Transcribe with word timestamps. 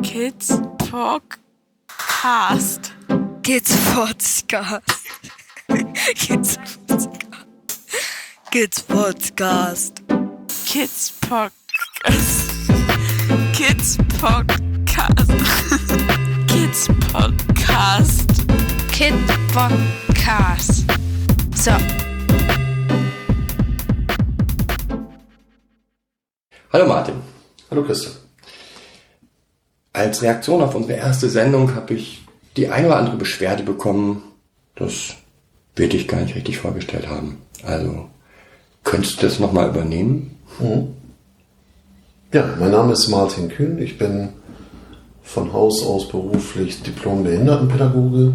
Kids 0.04 0.50
Podcast. 0.78 1.72
Kids 3.42 3.70
Podcast. 3.90 4.82
Kids 6.14 6.56
Podcast. 6.56 7.16
Kids 8.50 8.80
Podcast. 8.80 10.00
Kids 10.64 11.10
Podcast. 11.20 12.48
Kids 13.54 13.98
Podcast. 14.20 15.28
Kids 16.48 16.88
Podcast. 16.88 18.28
Kid 18.92 19.14
Podcast. 19.52 20.84
So. 21.56 21.72
Hallo 26.72 26.86
Martin. 26.86 27.22
Hallo 27.68 27.82
Christian. 27.84 28.19
Als 30.00 30.22
Reaktion 30.22 30.62
auf 30.62 30.74
unsere 30.74 30.94
erste 30.94 31.28
Sendung 31.28 31.74
habe 31.74 31.92
ich 31.92 32.22
die 32.56 32.68
eine 32.68 32.86
oder 32.86 32.96
andere 32.96 33.18
Beschwerde 33.18 33.64
bekommen, 33.64 34.22
dass 34.74 35.16
wir 35.76 35.90
dich 35.90 36.08
gar 36.08 36.22
nicht 36.22 36.34
richtig 36.34 36.56
vorgestellt 36.56 37.06
haben. 37.06 37.36
Also, 37.64 38.06
könntest 38.82 39.20
du 39.20 39.26
das 39.26 39.38
nochmal 39.38 39.68
übernehmen? 39.68 40.38
Mhm. 40.58 40.94
Ja, 42.32 42.48
mein 42.58 42.70
Name 42.70 42.94
ist 42.94 43.08
Martin 43.08 43.50
Kühn. 43.50 43.76
Ich 43.76 43.98
bin 43.98 44.30
von 45.22 45.52
Haus 45.52 45.84
aus 45.84 46.08
beruflich 46.08 46.82
Diplom-Behindertenpädagoge, 46.82 48.32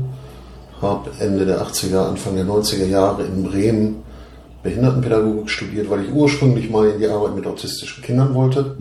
habe 0.83 1.09
Ende 1.17 1.47
der 1.47 1.65
80er, 1.65 2.09
Anfang 2.09 2.35
der 2.35 2.45
90er 2.45 2.85
Jahre 2.85 3.23
in 3.23 3.43
Bremen 3.43 4.03
Behindertenpädagogik 4.61 5.49
studiert, 5.49 5.89
weil 5.89 6.03
ich 6.03 6.11
ursprünglich 6.11 6.69
mal 6.69 6.91
in 6.91 6.99
die 6.99 7.07
Arbeit 7.07 7.33
mit 7.33 7.47
autistischen 7.47 8.03
Kindern 8.03 8.35
wollte. 8.35 8.77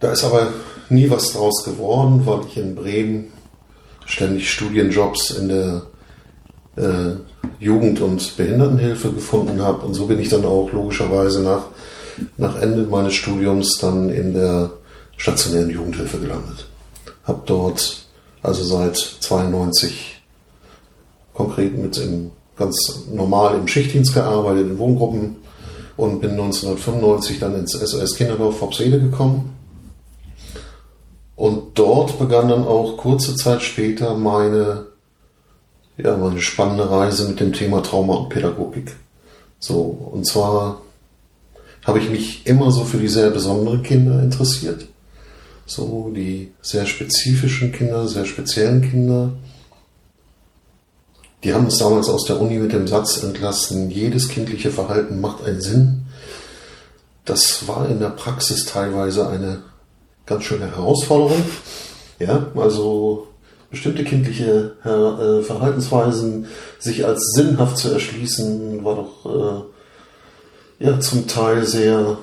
Da 0.00 0.12
ist 0.12 0.24
aber 0.24 0.48
nie 0.88 1.08
was 1.10 1.32
draus 1.32 1.64
geworden, 1.64 2.22
weil 2.24 2.40
ich 2.48 2.56
in 2.56 2.74
Bremen 2.74 3.32
ständig 4.06 4.50
Studienjobs 4.50 5.30
in 5.30 5.48
der 5.48 5.82
äh, 6.76 7.16
Jugend- 7.58 8.00
und 8.00 8.36
Behindertenhilfe 8.36 9.12
gefunden 9.12 9.62
habe. 9.62 9.86
Und 9.86 9.94
so 9.94 10.06
bin 10.06 10.18
ich 10.18 10.28
dann 10.28 10.44
auch 10.44 10.72
logischerweise 10.72 11.42
nach, 11.42 11.66
nach 12.36 12.60
Ende 12.60 12.82
meines 12.84 13.14
Studiums 13.14 13.78
dann 13.78 14.10
in 14.10 14.34
der 14.34 14.70
stationären 15.16 15.70
Jugendhilfe 15.70 16.18
gelandet. 16.18 16.66
Habe 17.24 17.42
dort 17.46 18.06
also 18.42 18.64
seit 18.64 18.96
92 18.96 20.22
konkret 21.34 21.76
mit 21.76 21.98
im 21.98 22.30
ganz 22.56 23.04
normal 23.10 23.56
im 23.56 23.66
Schichtdienst 23.66 24.12
gearbeitet, 24.12 24.68
in 24.68 24.78
Wohngruppen 24.78 25.36
und 25.96 26.20
bin 26.20 26.32
1995 26.32 27.38
dann 27.38 27.54
ins 27.54 27.72
SOS 27.72 28.14
Kinderdorf 28.16 28.58
Fopsede 28.58 29.00
gekommen. 29.00 29.56
Und 31.40 31.78
dort 31.78 32.18
begann 32.18 32.50
dann 32.50 32.66
auch 32.66 32.98
kurze 32.98 33.34
Zeit 33.34 33.62
später 33.62 34.14
meine, 34.14 34.88
ja, 35.96 36.14
meine 36.18 36.38
spannende 36.42 36.90
Reise 36.90 37.26
mit 37.30 37.40
dem 37.40 37.54
Thema 37.54 37.82
Trauma 37.82 38.16
und 38.16 38.28
Pädagogik. 38.28 38.94
So, 39.58 40.10
und 40.12 40.26
zwar 40.26 40.82
habe 41.86 41.98
ich 41.98 42.10
mich 42.10 42.46
immer 42.46 42.70
so 42.70 42.84
für 42.84 42.98
die 42.98 43.08
sehr 43.08 43.30
besonderen 43.30 43.82
Kinder 43.82 44.22
interessiert. 44.22 44.86
So, 45.64 46.12
die 46.14 46.52
sehr 46.60 46.84
spezifischen 46.84 47.72
Kinder, 47.72 48.06
sehr 48.06 48.26
speziellen 48.26 48.82
Kinder. 48.82 49.32
Die 51.42 51.54
haben 51.54 51.64
uns 51.64 51.78
damals 51.78 52.10
aus 52.10 52.26
der 52.26 52.38
Uni 52.38 52.58
mit 52.58 52.74
dem 52.74 52.86
Satz 52.86 53.22
entlassen, 53.22 53.90
jedes 53.90 54.28
kindliche 54.28 54.70
Verhalten 54.70 55.22
macht 55.22 55.42
einen 55.42 55.62
Sinn. 55.62 56.02
Das 57.24 57.66
war 57.66 57.88
in 57.88 57.98
der 57.98 58.10
Praxis 58.10 58.66
teilweise 58.66 59.26
eine 59.26 59.69
ganz 60.30 60.44
schöne 60.44 60.70
Herausforderung. 60.70 61.42
Ja, 62.20 62.46
also 62.54 63.26
bestimmte 63.70 64.04
kindliche 64.04 64.76
äh, 64.84 65.42
Verhaltensweisen 65.42 66.46
sich 66.78 67.04
als 67.04 67.32
sinnhaft 67.34 67.76
zu 67.76 67.90
erschließen, 67.90 68.84
war 68.84 68.96
doch 68.96 69.68
äh, 70.80 70.84
ja 70.84 71.00
zum 71.00 71.26
Teil 71.26 71.66
sehr, 71.66 72.18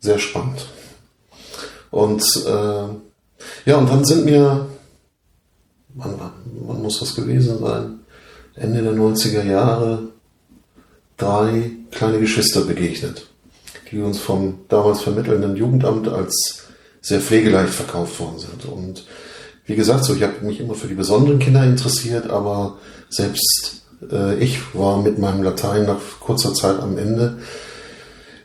sehr 0.00 0.18
spannend. 0.18 0.66
Und 1.90 2.22
äh, 2.46 3.70
ja, 3.70 3.76
und 3.76 3.88
dann 3.88 4.04
sind 4.04 4.24
mir 4.24 4.66
wann, 5.94 6.14
wann 6.66 6.82
muss 6.82 7.00
das 7.00 7.14
gewesen 7.14 7.58
sein? 7.58 8.00
Ende 8.54 8.82
der 8.82 8.92
90er 8.92 9.44
Jahre 9.44 10.08
drei 11.16 11.70
kleine 11.92 12.18
Geschwister 12.18 12.62
begegnet, 12.62 13.27
die 13.90 14.00
uns 14.00 14.18
vom 14.18 14.60
damals 14.68 15.00
vermittelnden 15.00 15.56
Jugendamt 15.56 16.08
als 16.08 16.64
sehr 17.00 17.20
pflegeleicht 17.20 17.72
verkauft 17.72 18.18
worden 18.20 18.38
sind. 18.38 18.64
Und 18.66 19.04
wie 19.66 19.76
gesagt, 19.76 20.04
so 20.04 20.14
ich 20.14 20.22
habe 20.22 20.44
mich 20.44 20.60
immer 20.60 20.74
für 20.74 20.88
die 20.88 20.94
besonderen 20.94 21.38
Kinder 21.38 21.64
interessiert, 21.64 22.30
aber 22.30 22.78
selbst 23.08 23.82
äh, 24.10 24.36
ich 24.36 24.74
war 24.74 25.00
mit 25.02 25.18
meinem 25.18 25.42
Latein 25.42 25.86
nach 25.86 26.00
kurzer 26.20 26.54
Zeit 26.54 26.80
am 26.80 26.98
Ende. 26.98 27.38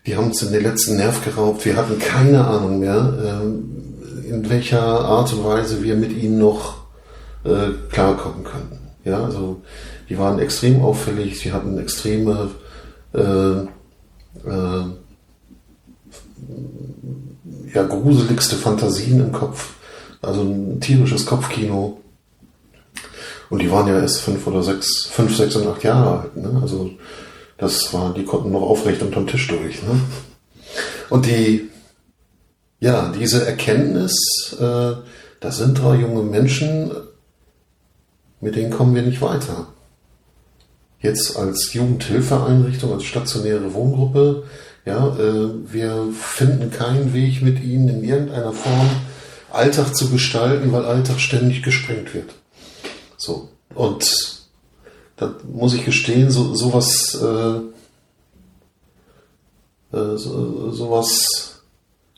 Die 0.05 0.15
haben 0.15 0.27
uns 0.27 0.41
in 0.41 0.51
den 0.51 0.63
letzten 0.63 0.97
Nerv 0.97 1.23
geraubt. 1.23 1.65
Wir 1.65 1.77
hatten 1.77 1.97
keine 1.99 2.45
Ahnung 2.45 2.79
mehr, 2.79 3.41
äh, 3.41 4.29
in 4.29 4.49
welcher 4.49 4.81
Art 4.81 5.31
und 5.33 5.45
Weise 5.45 5.83
wir 5.83 5.95
mit 5.95 6.11
ihnen 6.11 6.39
noch 6.39 6.83
äh, 7.45 7.69
klarkommen 7.91 8.43
können. 8.43 8.79
Ja, 9.05 9.23
also 9.23 9.61
die 10.09 10.17
waren 10.17 10.39
extrem 10.39 10.81
auffällig, 10.81 11.39
sie 11.39 11.51
hatten 11.51 11.77
extreme 11.77 12.51
äh, 13.13 13.19
äh, 13.19 14.85
ja, 17.73 17.83
gruseligste 17.83 18.55
Fantasien 18.55 19.19
im 19.19 19.31
Kopf, 19.31 19.75
also 20.21 20.41
ein 20.41 20.79
tierisches 20.79 21.25
Kopfkino. 21.25 21.99
Und 23.49 23.61
die 23.61 23.71
waren 23.71 23.87
ja 23.87 23.99
erst 23.99 24.21
fünf 24.21 24.47
oder 24.47 24.63
sechs, 24.63 25.05
fünf, 25.05 25.35
sechs 25.35 25.55
und 25.55 25.67
acht 25.67 25.83
Jahre 25.83 26.21
alt. 26.21 26.37
Ne? 26.37 26.59
Also 26.61 26.91
das 27.57 27.93
war, 27.93 28.13
die 28.13 28.25
konnten 28.25 28.51
noch 28.51 28.61
aufrecht 28.61 29.01
unterm 29.01 29.27
Tisch 29.27 29.47
durch. 29.47 29.83
Ne? 29.83 29.99
Und 31.09 31.25
die, 31.25 31.69
ja, 32.79 33.11
diese 33.17 33.45
Erkenntnis, 33.45 34.55
äh, 34.59 34.93
da 35.39 35.51
sind 35.51 35.79
drei 35.79 35.95
junge 35.95 36.23
Menschen, 36.23 36.91
mit 38.41 38.55
denen 38.55 38.71
kommen 38.71 38.95
wir 38.95 39.03
nicht 39.03 39.21
weiter. 39.21 39.67
Jetzt 40.99 41.37
als 41.37 41.73
Jugendhilfeeinrichtung, 41.73 42.93
als 42.93 43.03
stationäre 43.03 43.73
Wohngruppe, 43.73 44.43
ja, 44.85 45.07
äh, 45.17 45.49
wir 45.71 46.07
finden 46.13 46.71
keinen 46.71 47.13
Weg 47.13 47.41
mit 47.41 47.63
ihnen 47.63 47.89
in 47.89 48.03
irgendeiner 48.03 48.51
Form 48.51 48.89
Alltag 49.51 49.95
zu 49.95 50.09
gestalten, 50.09 50.71
weil 50.71 50.85
Alltag 50.85 51.19
ständig 51.19 51.63
gesprengt 51.63 52.13
wird. 52.13 52.33
So. 53.17 53.49
Und 53.75 54.43
da 55.15 55.35
muss 55.51 55.73
ich 55.73 55.85
gestehen, 55.85 56.31
so, 56.31 56.53
sowas, 56.55 57.15
äh, 57.21 57.57
äh, 59.95 60.17
so, 60.17 60.71
sowas 60.71 61.61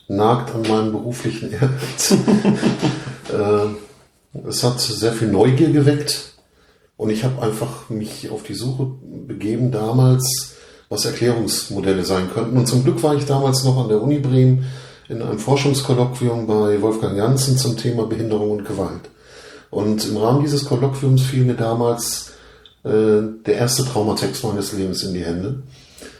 nagt 0.08 0.54
an 0.54 0.62
meinem 0.62 0.92
beruflichen 0.92 1.52
Ehrgeiz. 1.52 2.12
äh, 3.32 4.48
es 4.48 4.62
hat 4.64 4.80
sehr 4.80 5.12
viel 5.12 5.28
Neugier 5.28 5.70
geweckt 5.70 6.32
und 6.96 7.10
ich 7.10 7.24
habe 7.24 7.42
einfach 7.42 7.90
mich 7.90 8.30
auf 8.30 8.42
die 8.42 8.54
Suche 8.54 8.86
begeben 9.26 9.70
damals, 9.70 10.55
was 10.88 11.04
Erklärungsmodelle 11.04 12.04
sein 12.04 12.30
könnten. 12.32 12.56
Und 12.56 12.66
zum 12.66 12.84
Glück 12.84 13.02
war 13.02 13.14
ich 13.14 13.24
damals 13.24 13.64
noch 13.64 13.76
an 13.78 13.88
der 13.88 14.02
Uni 14.02 14.18
Bremen 14.18 14.66
in 15.08 15.22
einem 15.22 15.38
Forschungskolloquium 15.38 16.46
bei 16.46 16.80
Wolfgang 16.82 17.16
Janssen 17.16 17.56
zum 17.56 17.76
Thema 17.76 18.06
Behinderung 18.06 18.50
und 18.52 18.64
Gewalt. 18.64 19.10
Und 19.70 20.06
im 20.06 20.16
Rahmen 20.16 20.42
dieses 20.42 20.64
Kolloquiums 20.64 21.22
fiel 21.22 21.44
mir 21.44 21.54
damals 21.54 22.32
äh, 22.84 23.22
der 23.46 23.54
erste 23.54 23.84
Traumatext 23.84 24.44
meines 24.44 24.72
Lebens 24.72 25.02
in 25.02 25.14
die 25.14 25.24
Hände. 25.24 25.62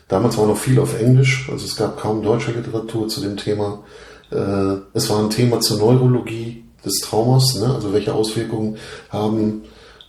Damals 0.08 0.36
war 0.38 0.46
noch 0.46 0.58
viel 0.58 0.78
auf 0.78 1.00
Englisch, 1.00 1.48
also 1.50 1.64
es 1.64 1.74
gab 1.74 1.98
kaum 1.98 2.22
deutsche 2.22 2.52
Literatur 2.52 3.08
zu 3.08 3.20
dem 3.20 3.36
Thema. 3.36 3.82
Äh, 4.30 4.76
es 4.94 5.10
war 5.10 5.20
ein 5.20 5.30
Thema 5.30 5.60
zur 5.60 5.78
Neurologie 5.78 6.64
des 6.84 7.00
Traumas, 7.00 7.56
ne? 7.56 7.74
also 7.74 7.92
welche 7.92 8.14
Auswirkungen 8.14 8.76
haben 9.10 9.62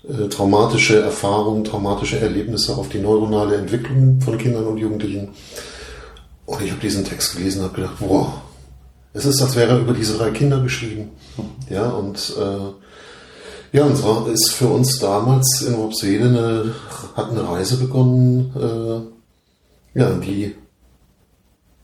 äh, 0.07 0.27
traumatische 0.27 1.01
Erfahrungen, 1.01 1.63
traumatische 1.63 2.19
Erlebnisse 2.19 2.75
auf 2.75 2.89
die 2.89 2.99
neuronale 2.99 3.55
Entwicklung 3.55 4.21
von 4.21 4.37
Kindern 4.37 4.65
und 4.65 4.77
Jugendlichen. 4.77 5.29
Und 6.45 6.61
ich 6.61 6.71
habe 6.71 6.81
diesen 6.81 7.03
Text 7.03 7.35
gelesen 7.35 7.59
und 7.59 7.65
habe 7.65 7.81
gedacht, 7.81 7.95
wow, 7.99 8.27
es 9.13 9.25
ist, 9.25 9.41
als 9.41 9.55
wäre 9.55 9.71
er 9.71 9.79
über 9.79 9.93
diese 9.93 10.17
drei 10.17 10.31
Kinder 10.31 10.61
geschrieben. 10.61 11.09
Ja, 11.69 11.89
und 11.89 12.33
äh, 12.39 13.77
ja, 13.77 13.83
und 13.83 13.97
zwar 13.97 14.27
ist 14.29 14.51
für 14.51 14.67
uns 14.67 14.99
damals 14.99 15.61
in 15.61 15.73
Robsede 15.73 16.25
eine, 16.25 16.75
hat 17.15 17.31
eine 17.31 17.47
Reise 17.47 17.77
begonnen, 17.77 18.51
äh, 18.55 19.99
ja, 19.99 20.11
die 20.11 20.55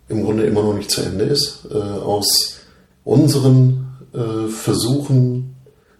im 0.07 0.23
Grunde 0.23 0.43
immer 0.43 0.63
noch 0.63 0.75
nicht 0.75 0.91
zu 0.91 1.01
Ende 1.01 1.25
ist. 1.25 1.67
Äh, 1.71 1.77
aus 1.77 2.59
unseren 3.03 3.97
äh, 4.13 4.47
Versuchen, 4.47 5.52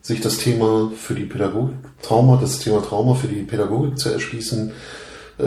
sich 0.04 0.20
das 0.20 0.38
Thema 0.38 0.92
für 0.96 1.16
die 1.16 1.24
Pädagogik, 1.24 1.78
Trauma, 2.02 2.38
das 2.40 2.60
Thema 2.60 2.84
Trauma 2.84 3.16
für 3.16 3.28
die 3.28 3.42
Pädagogik 3.42 3.98
zu 3.98 4.10
erschließen, 4.10 4.74
äh, 5.40 5.44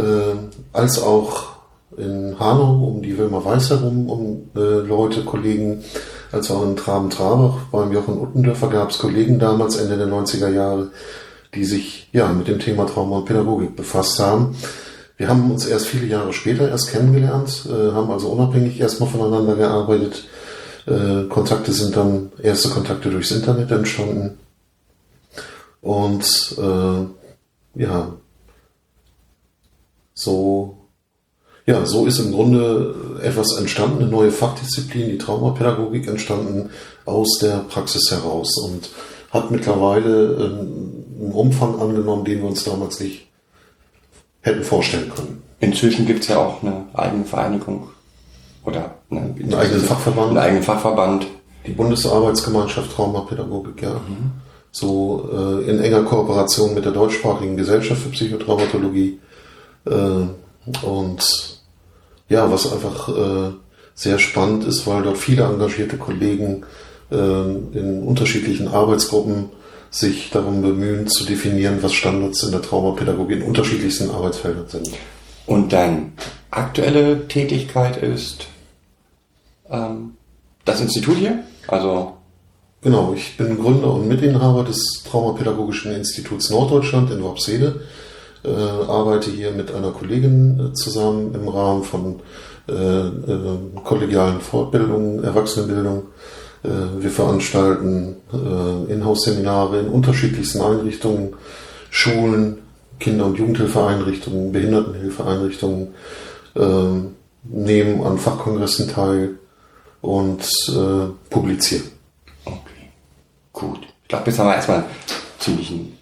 als 0.72 1.00
auch 1.00 1.56
in 1.96 2.40
Hanau 2.40 2.88
um 2.88 3.02
die 3.02 3.16
Wilma 3.16 3.44
Weiß 3.44 3.70
herum, 3.70 4.08
um 4.08 4.50
äh, 4.56 4.80
Leute, 4.80 5.24
Kollegen 5.24 5.84
als 6.32 6.50
auch 6.50 6.64
in 6.64 6.74
Traben-Trabach 6.74 7.66
beim 7.70 7.92
Jochen 7.92 8.18
Uttendörfer 8.18 8.68
gab 8.68 8.90
es 8.90 8.98
Kollegen 8.98 9.38
damals 9.38 9.76
Ende 9.76 9.98
der 9.98 10.08
90er 10.08 10.48
Jahre, 10.48 10.90
die 11.54 11.64
sich 11.64 12.08
ja 12.12 12.28
mit 12.28 12.48
dem 12.48 12.58
Thema 12.58 12.86
Trauma 12.86 13.18
und 13.18 13.26
Pädagogik 13.26 13.76
befasst 13.76 14.18
haben. 14.18 14.56
Wir 15.18 15.28
haben 15.28 15.50
uns 15.50 15.66
erst 15.66 15.86
viele 15.86 16.06
Jahre 16.06 16.32
später 16.32 16.68
erst 16.68 16.90
kennengelernt, 16.90 17.66
äh, 17.66 17.92
haben 17.92 18.10
also 18.10 18.28
unabhängig 18.28 18.80
erstmal 18.80 19.10
voneinander 19.10 19.54
gearbeitet. 19.54 20.24
Äh, 20.86 21.28
Kontakte 21.28 21.72
sind 21.72 21.94
dann, 21.94 22.32
erste 22.42 22.70
Kontakte 22.70 23.10
durchs 23.10 23.30
Internet 23.30 23.70
entstanden. 23.70 24.38
Und 25.80 26.56
äh, 26.58 27.82
ja, 27.82 28.12
so, 30.14 30.78
ja, 31.66 31.84
so 31.84 32.06
ist 32.06 32.18
im 32.18 32.32
Grunde 32.32 33.20
etwas 33.22 33.56
entstanden, 33.58 34.02
eine 34.02 34.10
neue 34.10 34.32
Fachdisziplin, 34.32 35.10
die 35.10 35.18
Traumapädagogik 35.18 36.08
entstanden 36.08 36.70
aus 37.04 37.38
der 37.40 37.58
Praxis 37.68 38.10
heraus 38.10 38.56
und 38.64 38.90
hat 39.30 39.50
mittlerweile 39.50 40.32
ähm, 40.34 41.04
einen 41.20 41.32
Umfang 41.32 41.78
angenommen, 41.80 42.24
den 42.24 42.40
wir 42.40 42.48
uns 42.48 42.64
damals 42.64 43.00
nicht 43.00 43.26
hätten 44.40 44.62
vorstellen 44.62 45.10
können. 45.14 45.42
Inzwischen 45.60 46.06
gibt 46.06 46.20
es 46.22 46.28
ja 46.28 46.38
auch 46.38 46.62
eine 46.62 46.84
eigene 46.94 47.24
Vereinigung 47.24 47.88
oder 48.64 48.94
eine, 49.10 49.20
einen 49.20 49.54
eigenen 49.54 49.80
Fachverband. 49.82 50.30
Einen 50.30 50.38
eigenen 50.38 50.62
Fachverband. 50.62 51.26
Die 51.66 51.72
Bundesarbeitsgemeinschaft 51.72 52.92
Traumapädagogik, 52.92 53.82
ja. 53.82 53.94
Mhm. 53.94 54.32
So 54.76 55.30
äh, 55.32 55.70
in 55.70 55.80
enger 55.80 56.02
Kooperation 56.02 56.74
mit 56.74 56.84
der 56.84 56.92
deutschsprachigen 56.92 57.56
Gesellschaft 57.56 58.02
für 58.02 58.10
Psychotraumatologie. 58.10 59.18
Äh, 59.86 60.82
und 60.82 61.60
ja, 62.28 62.52
was 62.52 62.70
einfach 62.70 63.08
äh, 63.08 63.52
sehr 63.94 64.18
spannend 64.18 64.64
ist, 64.64 64.86
weil 64.86 65.02
dort 65.02 65.16
viele 65.16 65.44
engagierte 65.44 65.96
Kollegen 65.96 66.66
äh, 67.10 67.16
in 67.16 68.02
unterschiedlichen 68.02 68.68
Arbeitsgruppen 68.68 69.48
sich 69.88 70.28
darum 70.28 70.60
bemühen 70.60 71.08
zu 71.08 71.24
definieren, 71.24 71.78
was 71.80 71.94
Standards 71.94 72.42
in 72.42 72.50
der 72.50 72.60
Traumapädagogik 72.60 73.38
in 73.38 73.46
unterschiedlichsten 73.46 74.10
Arbeitsfeldern 74.10 74.68
sind. 74.68 74.90
Und 75.46 75.72
deine 75.72 76.12
aktuelle 76.50 77.26
Tätigkeit 77.28 77.96
ist 78.02 78.44
ähm, 79.70 80.16
das 80.66 80.82
Institut 80.82 81.16
hier? 81.16 81.44
Also 81.66 82.15
Genau, 82.86 83.14
ich 83.16 83.36
bin 83.36 83.58
Gründer 83.58 83.92
und 83.94 84.06
Mitinhaber 84.06 84.62
des 84.62 85.02
Traumapädagogischen 85.10 85.90
Instituts 85.90 86.50
Norddeutschland 86.50 87.10
in 87.10 87.20
Worpsede. 87.20 87.80
Äh, 88.44 88.48
arbeite 88.48 89.28
hier 89.28 89.50
mit 89.50 89.74
einer 89.74 89.90
Kollegin 89.90 90.60
äh, 90.60 90.72
zusammen 90.72 91.34
im 91.34 91.48
Rahmen 91.48 91.82
von 91.82 92.20
äh, 92.68 92.72
äh, 92.72 93.58
kollegialen 93.82 94.40
Fortbildungen, 94.40 95.24
Erwachsenenbildung. 95.24 96.04
Äh, 96.62 96.68
wir 97.00 97.10
veranstalten 97.10 98.18
äh, 98.32 98.92
Inhouse-Seminare 98.92 99.80
in 99.80 99.88
unterschiedlichsten 99.88 100.60
Einrichtungen, 100.60 101.34
Schulen, 101.90 102.58
Kinder- 103.00 103.26
und 103.26 103.36
Jugendhilfeeinrichtungen, 103.36 104.52
Behindertenhilfeeinrichtungen, 104.52 105.88
nehmen 107.42 108.04
an 108.04 108.18
Fachkongressen 108.18 108.88
teil 108.88 109.38
und 110.00 110.46
publizieren. 111.28 111.95
Gut. 113.56 113.88
Ich 114.02 114.08
glaube, 114.08 114.26
jetzt 114.26 114.38
haben 114.38 114.48
wir 114.48 114.54
erstmal 114.54 114.84
ziemlich 115.38 115.70
einen 115.70 115.98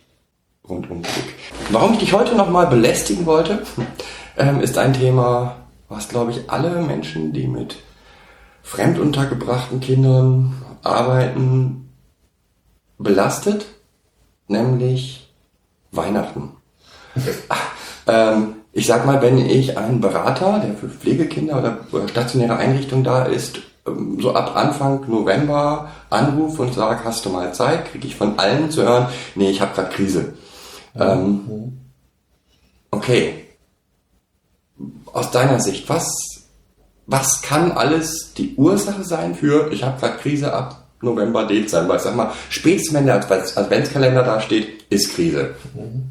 Rundumblick. 0.69 1.37
Warum 1.71 1.93
ich 1.93 2.01
dich 2.01 2.13
heute 2.13 2.35
nochmal 2.35 2.67
belästigen 2.67 3.27
wollte, 3.27 3.63
ähm, 4.37 4.61
ist 4.61 4.77
ein 4.77 4.93
Thema, 4.93 5.55
was, 5.89 6.09
glaube 6.09 6.33
ich, 6.33 6.51
alle 6.51 6.83
Menschen, 6.83 7.33
die 7.33 7.47
mit 7.47 7.77
fremduntergebrachten 8.65 9.79
Kindern 9.79 10.65
arbeiten, 10.83 11.91
belastet, 12.99 13.67
nämlich 14.49 15.33
Weihnachten. 15.93 16.57
ähm, 18.09 18.57
ich 18.73 18.89
sag 18.89 19.07
mal, 19.07 19.23
wenn 19.23 19.39
ich 19.39 19.79
einen 19.79 20.01
Berater, 20.01 20.59
der 20.59 20.75
für 20.75 20.89
Pflegekinder 20.89 21.59
oder 21.61 22.09
stationäre 22.09 22.57
Einrichtungen 22.57 23.05
da 23.05 23.27
ist, 23.27 23.61
so 23.85 24.35
ab 24.35 24.57
Anfang 24.57 25.05
November 25.09 25.91
anrufe 26.09 26.63
und 26.63 26.75
sage, 26.75 27.05
hast 27.05 27.25
du 27.25 27.31
mal 27.31 27.53
Zeit, 27.53 27.91
kriege 27.91 28.07
ich 28.07 28.17
von 28.17 28.39
allen 28.39 28.71
zu 28.71 28.83
hören, 28.83 29.09
nee, 29.35 29.51
ich 29.51 29.61
habe 29.61 29.75
gerade 29.75 29.95
Krise. 29.95 30.35
Ähm, 30.99 31.79
okay. 32.91 33.45
Aus 35.13 35.31
deiner 35.31 35.61
Sicht, 35.61 35.89
was, 35.89 36.09
was 37.07 37.43
kann 37.43 37.73
alles 37.73 38.33
die 38.35 38.55
Ursache 38.57 39.05
sein 39.05 39.35
für, 39.35 39.71
ich 39.71 39.85
habe 39.85 40.01
gerade 40.01 40.19
Krise 40.19 40.53
ab 40.53 40.87
November, 41.03 41.47
Dezember? 41.47 41.97
Ich 41.97 42.03
sag 42.03 42.17
mal, 42.17 42.33
spätestens 42.49 42.95
wenn 42.95 43.07
der 43.07 43.17
Adventskalender 43.17 44.23
da 44.23 44.41
steht, 44.41 44.85
ist 44.91 45.15
Krise. 45.15 45.55
Mhm. 45.75 46.05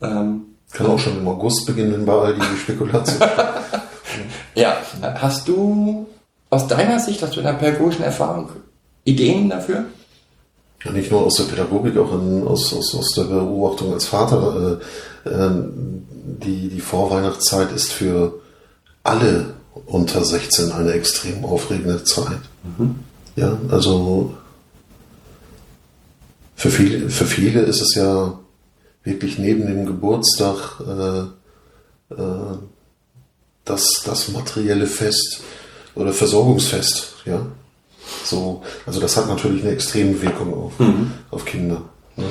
Ähm, 0.00 0.42
kann 0.72 0.86
auch 0.86 0.98
schon 0.98 1.18
im 1.18 1.28
August 1.28 1.66
beginnen 1.66 2.06
bei 2.06 2.12
all 2.12 2.34
die 2.34 2.56
Spekulation. 2.56 3.20
ja, 4.54 4.76
hast 5.20 5.48
du 5.48 6.06
aus 6.52 6.68
deiner 6.68 7.00
Sicht, 7.00 7.22
hast 7.22 7.34
du 7.34 7.40
in 7.40 7.46
der 7.46 7.54
pädagogischen 7.54 8.04
Erfahrung 8.04 8.50
Ideen 9.04 9.48
dafür? 9.48 9.86
Ja, 10.84 10.92
nicht 10.92 11.10
nur 11.10 11.22
aus 11.22 11.36
der 11.36 11.44
Pädagogik, 11.44 11.96
auch 11.96 12.12
in, 12.12 12.46
aus, 12.46 12.74
aus, 12.74 12.94
aus 12.94 13.08
der 13.16 13.24
Beobachtung 13.24 13.94
als 13.94 14.04
Vater. 14.04 14.78
Äh, 15.24 15.30
äh, 15.30 15.50
die, 16.44 16.68
die 16.68 16.80
Vorweihnachtszeit 16.80 17.72
ist 17.72 17.92
für 17.92 18.34
alle 19.02 19.54
unter 19.86 20.22
16 20.24 20.72
eine 20.72 20.92
extrem 20.92 21.42
aufregende 21.46 22.04
Zeit. 22.04 22.42
Mhm. 22.76 22.96
Ja, 23.34 23.58
also 23.70 24.34
für 26.54 26.70
viele, 26.70 27.08
für 27.08 27.24
viele 27.24 27.62
ist 27.62 27.80
es 27.80 27.94
ja 27.94 28.38
wirklich 29.04 29.38
neben 29.38 29.66
dem 29.66 29.86
Geburtstag 29.86 30.80
äh, 30.86 32.14
äh, 32.14 32.58
das, 33.64 34.02
das 34.04 34.28
materielle 34.28 34.86
Fest, 34.86 35.40
oder 35.94 36.12
Versorgungsfest, 36.12 37.14
ja. 37.24 37.46
So, 38.24 38.62
also 38.86 39.00
das 39.00 39.16
hat 39.16 39.28
natürlich 39.28 39.62
eine 39.62 39.72
extreme 39.72 40.20
Wirkung 40.20 40.52
auf, 40.54 40.78
mhm. 40.78 41.12
auf 41.30 41.44
Kinder. 41.44 41.82
Ne? 42.16 42.24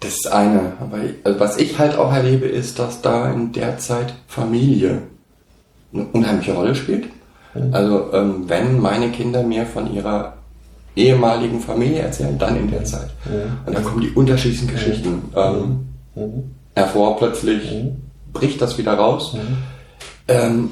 Das 0.00 0.14
ist 0.14 0.26
eine. 0.26 0.72
Aber 0.80 0.98
also 1.24 1.40
was 1.40 1.58
ich 1.58 1.78
halt 1.78 1.96
auch 1.96 2.12
erlebe, 2.12 2.46
ist, 2.46 2.78
dass 2.78 3.02
da 3.02 3.30
in 3.32 3.52
der 3.52 3.78
Zeit 3.78 4.14
Familie 4.26 5.02
eine 5.92 6.04
unheimliche 6.06 6.52
Rolle 6.52 6.74
spielt. 6.74 7.06
Mhm. 7.54 7.74
Also 7.74 8.12
ähm, 8.12 8.44
wenn 8.46 8.80
meine 8.80 9.10
Kinder 9.10 9.42
mir 9.42 9.66
von 9.66 9.92
ihrer 9.92 10.34
ehemaligen 10.94 11.60
Familie 11.60 12.00
erzählen, 12.00 12.38
dann 12.38 12.56
in 12.56 12.70
der 12.70 12.84
Zeit. 12.84 13.10
Mhm. 13.24 13.66
Und 13.66 13.76
da 13.76 13.80
kommen 13.80 14.00
die 14.00 14.10
unterschiedlichsten 14.10 14.68
Geschichten 14.68 15.22
ähm, 15.34 15.88
hervor. 16.74 17.16
Plötzlich 17.16 17.72
bricht 18.32 18.60
das 18.60 18.78
wieder 18.78 18.94
raus. 18.94 19.36
Ähm, 20.26 20.70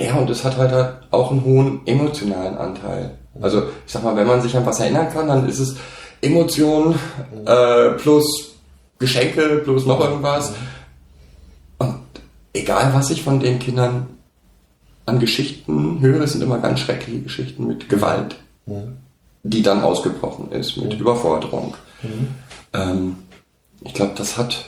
ja, 0.00 0.14
und 0.14 0.30
es 0.30 0.44
hat 0.44 0.56
halt 0.56 0.94
auch 1.10 1.30
einen 1.30 1.44
hohen 1.44 1.86
emotionalen 1.86 2.56
Anteil. 2.56 3.18
Also 3.40 3.64
ich 3.86 3.92
sag 3.92 4.02
mal, 4.02 4.16
wenn 4.16 4.26
man 4.26 4.40
sich 4.40 4.56
an 4.56 4.64
was 4.64 4.80
erinnern 4.80 5.10
kann, 5.12 5.28
dann 5.28 5.46
ist 5.46 5.58
es 5.58 5.76
Emotionen 6.22 6.98
äh, 7.44 7.90
plus 7.90 8.54
Geschenke 8.98 9.60
plus 9.62 9.84
noch 9.84 10.00
irgendwas. 10.00 10.54
Und 11.78 12.00
egal, 12.54 12.92
was 12.94 13.10
ich 13.10 13.22
von 13.22 13.40
den 13.40 13.58
Kindern 13.58 14.06
an 15.04 15.20
Geschichten 15.20 16.00
höre, 16.00 16.26
sind 16.26 16.42
immer 16.42 16.58
ganz 16.58 16.80
schreckliche 16.80 17.20
Geschichten 17.20 17.66
mit 17.66 17.88
Gewalt, 17.88 18.36
die 19.42 19.62
dann 19.62 19.82
ausgebrochen 19.82 20.50
ist, 20.52 20.76
mit 20.78 20.98
Überforderung. 20.98 21.74
Ähm, 22.72 23.16
ich 23.82 23.94
glaube, 23.94 24.12
das 24.16 24.38
hat, 24.38 24.64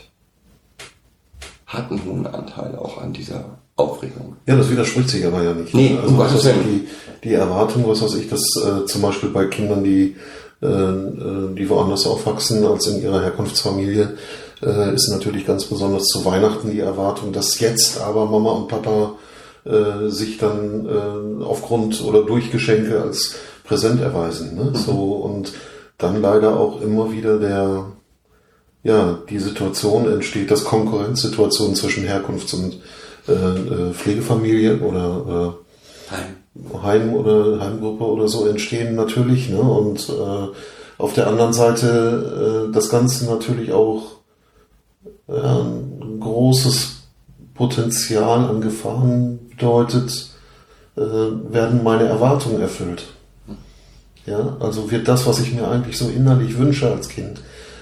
hat 1.66 1.90
einen 1.90 2.04
hohen 2.04 2.26
Anteil 2.26 2.76
auch 2.76 3.00
an 3.00 3.12
dieser 3.12 3.44
Aufregung. 3.76 4.36
Ja, 4.46 4.56
das 4.56 4.70
widerspricht 4.70 5.08
sich 5.08 5.24
aber 5.24 5.42
ja 5.42 5.54
nicht. 5.54 5.74
Nee, 5.74 5.98
also 6.00 6.18
was 6.18 6.34
ist 6.34 6.46
die, 6.46 6.88
die 7.24 7.34
Erwartung, 7.34 7.88
was 7.88 8.02
weiß 8.02 8.14
ich, 8.16 8.28
dass 8.28 8.42
äh, 8.56 8.84
zum 8.86 9.02
Beispiel 9.02 9.30
bei 9.30 9.46
Kindern, 9.46 9.82
die, 9.82 10.16
äh, 10.60 10.66
äh, 10.66 11.54
die 11.56 11.68
woanders 11.68 12.06
aufwachsen 12.06 12.66
als 12.66 12.86
in 12.86 13.02
ihrer 13.02 13.22
Herkunftsfamilie, 13.22 14.16
äh, 14.62 14.94
ist 14.94 15.08
natürlich 15.08 15.46
ganz 15.46 15.64
besonders 15.64 16.04
zu 16.04 16.24
Weihnachten 16.24 16.70
die 16.70 16.80
Erwartung, 16.80 17.32
dass 17.32 17.60
jetzt 17.60 18.00
aber 18.00 18.26
Mama 18.26 18.50
und 18.50 18.68
Papa 18.68 19.14
äh, 19.64 20.08
sich 20.08 20.38
dann 20.38 20.86
äh, 20.86 21.44
aufgrund 21.44 22.02
oder 22.04 22.24
durch 22.24 22.50
Geschenke 22.50 23.00
als 23.00 23.36
präsent 23.64 24.00
erweisen. 24.00 24.54
Ne? 24.56 24.64
Mhm. 24.64 24.74
So 24.74 24.92
und 24.92 25.52
dann 25.98 26.20
leider 26.20 26.58
auch 26.58 26.82
immer 26.82 27.12
wieder 27.12 27.38
der 27.38 27.86
ja 28.82 29.18
die 29.30 29.38
Situation 29.38 30.12
entsteht, 30.12 30.50
dass 30.50 30.64
Konkurrenzsituationen 30.64 31.76
zwischen 31.76 32.04
Herkunfts- 32.04 32.54
und 32.54 32.80
äh, 33.28 33.32
äh, 33.32 33.92
Pflegefamilie 33.92 34.78
oder 34.80 35.56
äh, 36.10 36.14
Heim. 36.14 36.82
Heim 36.82 37.14
oder 37.14 37.60
Heimgruppe 37.60 38.04
oder 38.04 38.28
so 38.28 38.46
entstehen 38.46 38.94
natürlich. 38.94 39.48
Ne? 39.48 39.60
Und 39.60 40.08
äh, 40.08 40.48
auf 40.98 41.14
der 41.14 41.26
anderen 41.28 41.52
Seite 41.52 42.70
das 42.72 42.88
Ganze 42.88 43.24
natürlich 43.24 43.72
auch 43.72 44.02
ein 45.26 46.20
großes 46.20 47.02
Potenzial 47.54 48.44
an 48.44 48.60
Gefahren 48.60 49.40
bedeutet, 49.50 50.30
werden 50.94 51.82
meine 51.82 52.04
Erwartungen 52.04 52.60
erfüllt. 52.60 53.04
Ja, 54.26 54.56
also 54.60 54.92
wird 54.92 55.08
das, 55.08 55.26
was 55.26 55.40
ich 55.40 55.52
mir 55.52 55.66
eigentlich 55.66 55.98
so 55.98 56.08
innerlich 56.08 56.56
wünsche 56.56 56.88
als 56.92 57.08
Kind. 57.08 57.40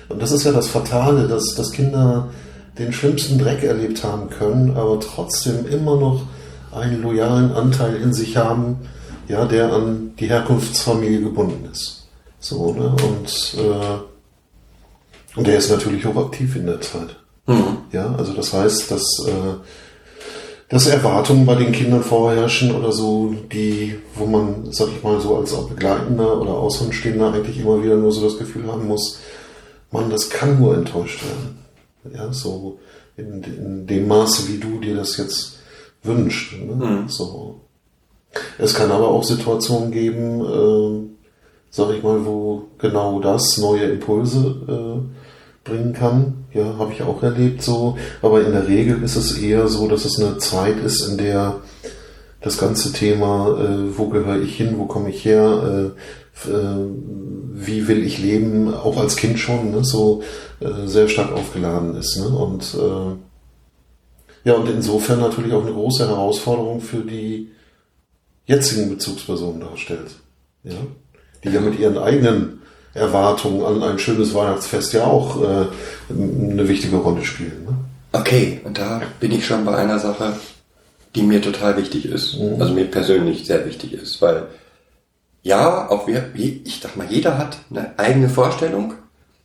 Und 0.09 0.23
das 0.23 0.33
ist 0.33 0.45
ja 0.45 0.53
das 0.53 0.69
Fatale, 0.69 1.29
dass, 1.29 1.55
dass 1.55 1.73
Kinder 1.73 2.29
den 2.81 2.93
schlimmsten 2.93 3.39
Dreck 3.39 3.63
erlebt 3.63 4.03
haben 4.03 4.31
können, 4.31 4.77
aber 4.77 4.99
trotzdem 4.99 5.67
immer 5.67 5.97
noch 5.97 6.23
einen 6.73 7.03
loyalen 7.03 7.53
Anteil 7.53 7.97
in 7.97 8.13
sich 8.15 8.37
haben, 8.37 8.79
ja, 9.29 9.45
der 9.45 9.73
an 9.73 10.15
die 10.19 10.27
Herkunftsfamilie 10.27 11.21
gebunden 11.21 11.69
ist. 11.71 12.09
So, 12.41 12.73
ne? 12.73 12.97
Und, 13.07 13.57
äh, 13.59 15.39
und 15.39 15.47
der 15.47 15.59
ist 15.59 15.71
natürlich 15.71 16.05
hochaktiv 16.07 16.57
in 16.57 16.67
der 16.67 16.81
Zeit. 16.81 17.17
Mhm. 17.47 17.79
Ja, 17.93 18.15
also 18.17 18.33
das 18.33 18.53
heißt, 18.53 18.91
dass, 18.91 19.27
äh, 19.29 19.55
dass 20.69 20.87
Erwartungen 20.87 21.45
bei 21.45 21.57
den 21.57 21.73
Kindern 21.73 22.03
vorherrschen 22.03 22.75
oder 22.75 22.93
so, 22.93 23.35
die, 23.53 23.99
wo 24.15 24.25
man, 24.25 24.73
sag 24.73 24.89
ich 24.97 25.03
mal, 25.03 25.21
so 25.21 25.37
als 25.37 25.53
auch 25.53 25.69
Begleitender 25.69 26.41
oder 26.41 26.53
Außenstehender 26.53 27.35
eigentlich 27.35 27.61
immer 27.61 27.83
wieder 27.83 27.97
nur 27.97 28.13
so 28.13 28.23
das 28.23 28.39
Gefühl 28.39 28.67
haben 28.69 28.89
muss, 28.89 29.21
man, 29.91 30.09
das 30.09 30.31
kann 30.31 30.59
nur 30.59 30.77
enttäuscht 30.77 31.23
werden. 31.23 31.60
Ja, 32.15 32.33
so 32.33 32.79
in, 33.17 33.43
in 33.43 33.87
dem 33.87 34.09
Maße, 34.09 34.49
wie 34.49 34.59
du 34.59 34.81
dir 34.81 34.97
das 34.97 35.17
jetzt 35.17 35.59
wünschst. 36.03 36.53
Ne? 36.53 36.75
Mhm. 36.75 37.09
So. 37.09 37.61
Es 38.59 38.75
kann 38.75 38.91
aber 38.91 39.09
auch 39.09 39.25
Situationen 39.25 39.91
geben, 39.91 40.41
äh, 40.41 41.09
sag 41.71 41.91
ich 41.91 42.03
mal, 42.03 42.25
wo 42.25 42.69
genau 42.79 43.21
das 43.21 43.59
neue 43.59 43.85
Impulse 43.85 45.03
äh, 45.67 45.69
bringen 45.69 45.93
kann. 45.93 46.45
Ja, 46.53 46.79
habe 46.79 46.93
ich 46.93 47.03
auch 47.03 47.23
erlebt 47.23 47.63
so. 47.63 47.97
Aber 48.23 48.45
in 48.45 48.53
der 48.53 48.67
Regel 48.67 49.03
ist 49.03 49.17
es 49.17 49.39
eher 49.39 49.69
so, 49.69 49.87
dass 49.89 50.05
es 50.05 50.21
eine 50.21 50.39
Zeit 50.39 50.79
ist, 50.79 51.07
in 51.07 51.19
der 51.19 51.61
das 52.41 52.57
ganze 52.57 52.93
Thema, 52.93 53.59
äh, 53.61 53.99
wo 53.99 54.09
gehöre 54.09 54.41
ich 54.41 54.57
hin, 54.57 54.79
wo 54.79 54.87
komme 54.87 55.11
ich 55.11 55.25
her, 55.25 55.93
äh, 55.95 56.01
wie 56.47 57.89
will 57.89 58.05
ich 58.05 58.19
leben, 58.19 58.73
auch 58.73 58.97
als 58.97 59.17
Kind 59.17 59.39
schon, 59.39 59.73
ne, 59.73 59.85
so 59.85 60.23
äh, 60.61 60.87
sehr 60.87 61.09
stark 61.09 61.33
aufgeladen 61.33 61.97
ist. 61.97 62.17
Ne? 62.17 62.29
Und 62.29 62.75
äh, 62.75 64.49
ja, 64.49 64.55
und 64.55 64.69
insofern 64.69 65.21
natürlich 65.21 65.53
auch 65.53 65.63
eine 65.63 65.73
große 65.73 66.09
Herausforderung 66.09 66.81
für 66.81 67.03
die 67.03 67.51
jetzigen 68.47 68.89
Bezugspersonen 68.89 69.61
darstellt. 69.61 70.11
Ja? 70.65 70.73
Die 71.45 71.51
ja 71.51 71.61
mit 71.61 71.79
ihren 71.79 71.99
eigenen 71.99 72.63
Erwartungen 72.95 73.65
an 73.65 73.83
ein 73.83 73.99
schönes 73.99 74.35
Weihnachtsfest 74.35 74.95
ja 74.95 75.05
auch 75.05 75.43
äh, 75.43 75.67
eine 76.11 76.69
wichtige 76.69 76.97
Rolle 76.97 77.25
spielen. 77.25 77.65
Ne? 77.67 77.75
Okay, 78.13 78.61
und 78.65 78.79
da 78.79 79.03
bin 79.21 79.33
ich 79.33 79.47
schon 79.47 79.65
bei 79.65 79.77
einer 79.77 79.99
Sache, 79.99 80.33
die 81.15 81.23
mir 81.23 81.41
total 81.41 81.77
wichtig 81.77 82.07
ist. 82.07 82.37
Also 82.59 82.73
mir 82.73 82.87
persönlich 82.87 83.47
sehr 83.47 83.65
wichtig 83.67 83.93
ist, 83.93 84.21
weil 84.21 84.47
ja, 85.43 85.89
auch 85.89 86.07
wir, 86.07 86.31
ich 86.35 86.81
sag 86.83 86.97
mal, 86.97 87.07
jeder 87.09 87.39
hat 87.39 87.59
eine 87.71 87.99
eigene 87.99 88.29
Vorstellung. 88.29 88.95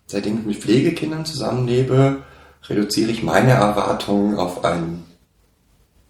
Seitdem 0.07 0.39
ich 0.39 0.45
mit 0.45 0.57
Pflegekindern 0.57 1.25
zusammenlebe, 1.25 2.23
reduziere 2.67 3.11
ich 3.11 3.23
meine 3.23 3.51
Erwartungen 3.51 4.37
auf 4.37 4.63
einen, 4.63 5.05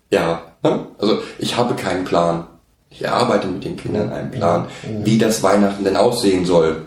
ja, 0.10 0.42
ne? 0.64 0.88
also 0.98 1.20
ich 1.38 1.56
habe 1.58 1.76
keinen 1.76 2.06
Plan. 2.06 2.48
Ich 2.90 3.04
erarbeite 3.04 3.48
mit 3.48 3.66
den 3.66 3.76
Kindern 3.76 4.12
einen 4.12 4.32
Plan, 4.32 4.68
wie 5.04 5.18
das 5.18 5.44
Weihnachten 5.44 5.84
denn 5.84 5.98
aussehen 5.98 6.46
soll. 6.46 6.86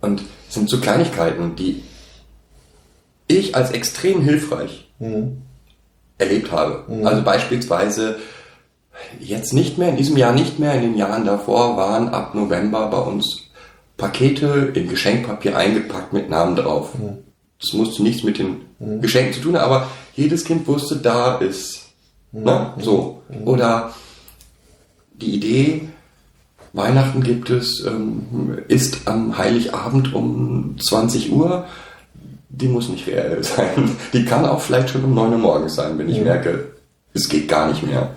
Und 0.00 0.22
es 0.48 0.54
sind 0.54 0.70
so 0.70 0.80
Kleinigkeiten, 0.80 1.56
die 1.56 1.82
ich 3.28 3.54
als 3.54 3.70
extrem 3.70 4.22
hilfreich 4.22 4.90
erlebt 6.16 6.52
habe. 6.52 6.84
Also 7.04 7.22
beispielsweise 7.22 8.16
jetzt 9.20 9.52
nicht 9.52 9.78
mehr, 9.78 9.90
in 9.90 9.96
diesem 9.96 10.16
Jahr 10.16 10.32
nicht 10.32 10.58
mehr, 10.58 10.74
in 10.74 10.82
den 10.82 10.96
Jahren 10.96 11.24
davor 11.24 11.76
waren 11.76 12.08
ab 12.08 12.34
November 12.34 12.86
bei 12.88 12.98
uns 12.98 13.42
Pakete 13.96 14.72
in 14.74 14.88
Geschenkpapier 14.88 15.56
eingepackt 15.56 16.12
mit 16.12 16.28
Namen 16.28 16.56
drauf. 16.56 16.90
Das 17.60 17.72
musste 17.72 18.02
nichts 18.02 18.22
mit 18.22 18.38
den 18.38 19.00
Geschenken 19.00 19.32
zu 19.32 19.40
tun 19.40 19.56
haben, 19.56 19.64
aber 19.64 19.88
jedes 20.14 20.44
Kind 20.44 20.66
wusste, 20.66 20.96
da 20.96 21.36
ist. 21.36 21.86
Ne? 22.32 22.74
So. 22.78 23.22
Oder 23.44 23.94
die 25.14 25.34
Idee, 25.34 25.88
Weihnachten 26.74 27.22
gibt 27.22 27.48
es, 27.48 27.84
ähm, 27.86 28.58
ist 28.68 29.08
am 29.08 29.38
Heiligabend 29.38 30.12
um 30.14 30.76
20 30.78 31.32
Uhr. 31.32 31.64
Die 32.50 32.68
muss 32.68 32.90
nicht 32.90 33.06
reell 33.06 33.42
sein. 33.42 33.96
Die 34.12 34.26
kann 34.26 34.44
auch 34.44 34.60
vielleicht 34.60 34.90
schon 34.90 35.04
um 35.04 35.14
9 35.14 35.32
Uhr 35.32 35.38
morgens 35.38 35.74
sein, 35.74 35.98
wenn 35.98 36.10
ich 36.10 36.20
merke, 36.20 36.75
es 37.16 37.28
geht 37.28 37.48
gar 37.48 37.68
nicht 37.68 37.82
mehr. 37.82 38.10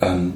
Ähm, 0.00 0.32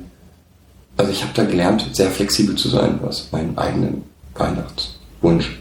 also 0.97 1.11
ich 1.11 1.23
habe 1.23 1.33
da 1.35 1.45
gelernt, 1.45 1.88
sehr 1.93 2.11
flexibel 2.11 2.55
zu 2.57 2.69
sein, 2.69 2.99
was 3.02 3.33
meinen 3.33 3.57
eigenen 3.57 4.02
Weihnachtswunsch 4.35 5.61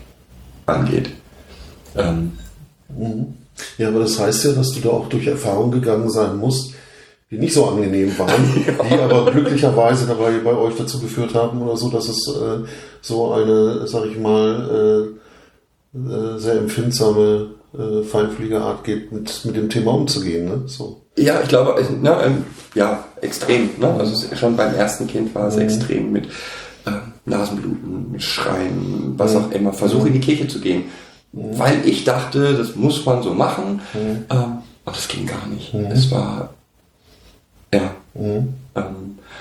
angeht. 0.66 1.10
Ähm, 1.96 2.34
Ja, 3.78 3.90
aber 3.90 4.00
das 4.00 4.20
heißt 4.20 4.46
ja, 4.46 4.52
dass 4.54 4.72
du 4.72 4.80
da 4.82 4.90
auch 4.90 5.08
durch 5.10 5.28
Erfahrungen 5.28 5.72
gegangen 5.72 6.10
sein 6.10 6.38
musst, 6.38 6.74
die 7.30 7.38
nicht 7.38 7.54
so 7.54 7.66
angenehm 7.66 8.18
waren, 8.20 8.44
die 8.66 9.00
aber 9.00 9.32
glücklicherweise 9.32 10.06
dabei 10.06 10.40
bei 10.44 10.54
euch 10.56 10.76
dazu 10.76 11.00
geführt 11.00 11.34
haben 11.34 11.62
oder 11.62 11.78
so, 11.78 11.90
dass 11.90 12.10
es 12.10 12.28
äh, 12.28 12.68
so 13.02 13.32
eine, 13.32 13.88
sag 13.88 14.06
ich 14.06 14.18
mal, 14.18 15.14
äh, 15.96 15.98
äh, 15.98 16.40
sehr 16.40 16.56
empfindsame, 16.56 17.52
äh, 17.78 18.04
feinfühlige 18.04 18.62
Art 18.62 18.84
gibt, 18.84 19.12
mit, 19.12 19.46
mit 19.46 19.56
dem 19.56 19.70
Thema 19.70 19.94
umzugehen. 19.94 20.46
Ne? 20.46 20.64
So. 20.66 21.01
Ja, 21.18 21.42
ich 21.42 21.50
glaube, 21.50 21.82
ne, 22.02 22.18
ähm, 22.24 22.46
ja, 22.74 23.04
extrem. 23.22 23.70
Ne? 23.78 23.94
Also 24.00 24.36
schon 24.36 24.56
beim 24.56 24.74
ersten 24.74 25.08
Kind 25.08 25.36
war 25.36 25.48
es 25.48 25.58
extrem 25.58 26.12
mit 26.12 26.28
ähm, 26.88 27.14
Nasenbluten, 27.26 28.20
Schreien, 28.20 29.14
was 29.18 29.36
auch 29.36 29.52
immer, 29.52 29.74
Versuche 29.74 30.08
in 30.08 30.14
die 30.14 30.20
Kirche 30.20 30.48
zu 30.48 30.60
gehen. 30.60 30.86
Weil 31.34 31.86
ich 31.86 32.04
dachte, 32.04 32.58
das 32.58 32.76
muss 32.76 33.06
man 33.06 33.24
so 33.24 33.34
machen. 33.34 33.82
Ähm, 33.94 34.26
aber 34.30 34.96
das 34.96 35.08
ging 35.08 35.26
gar 35.26 35.48
nicht. 35.48 35.74
Es 35.74 36.12
war, 36.12 36.50
ja. 37.74 37.92
Ähm, 38.16 38.54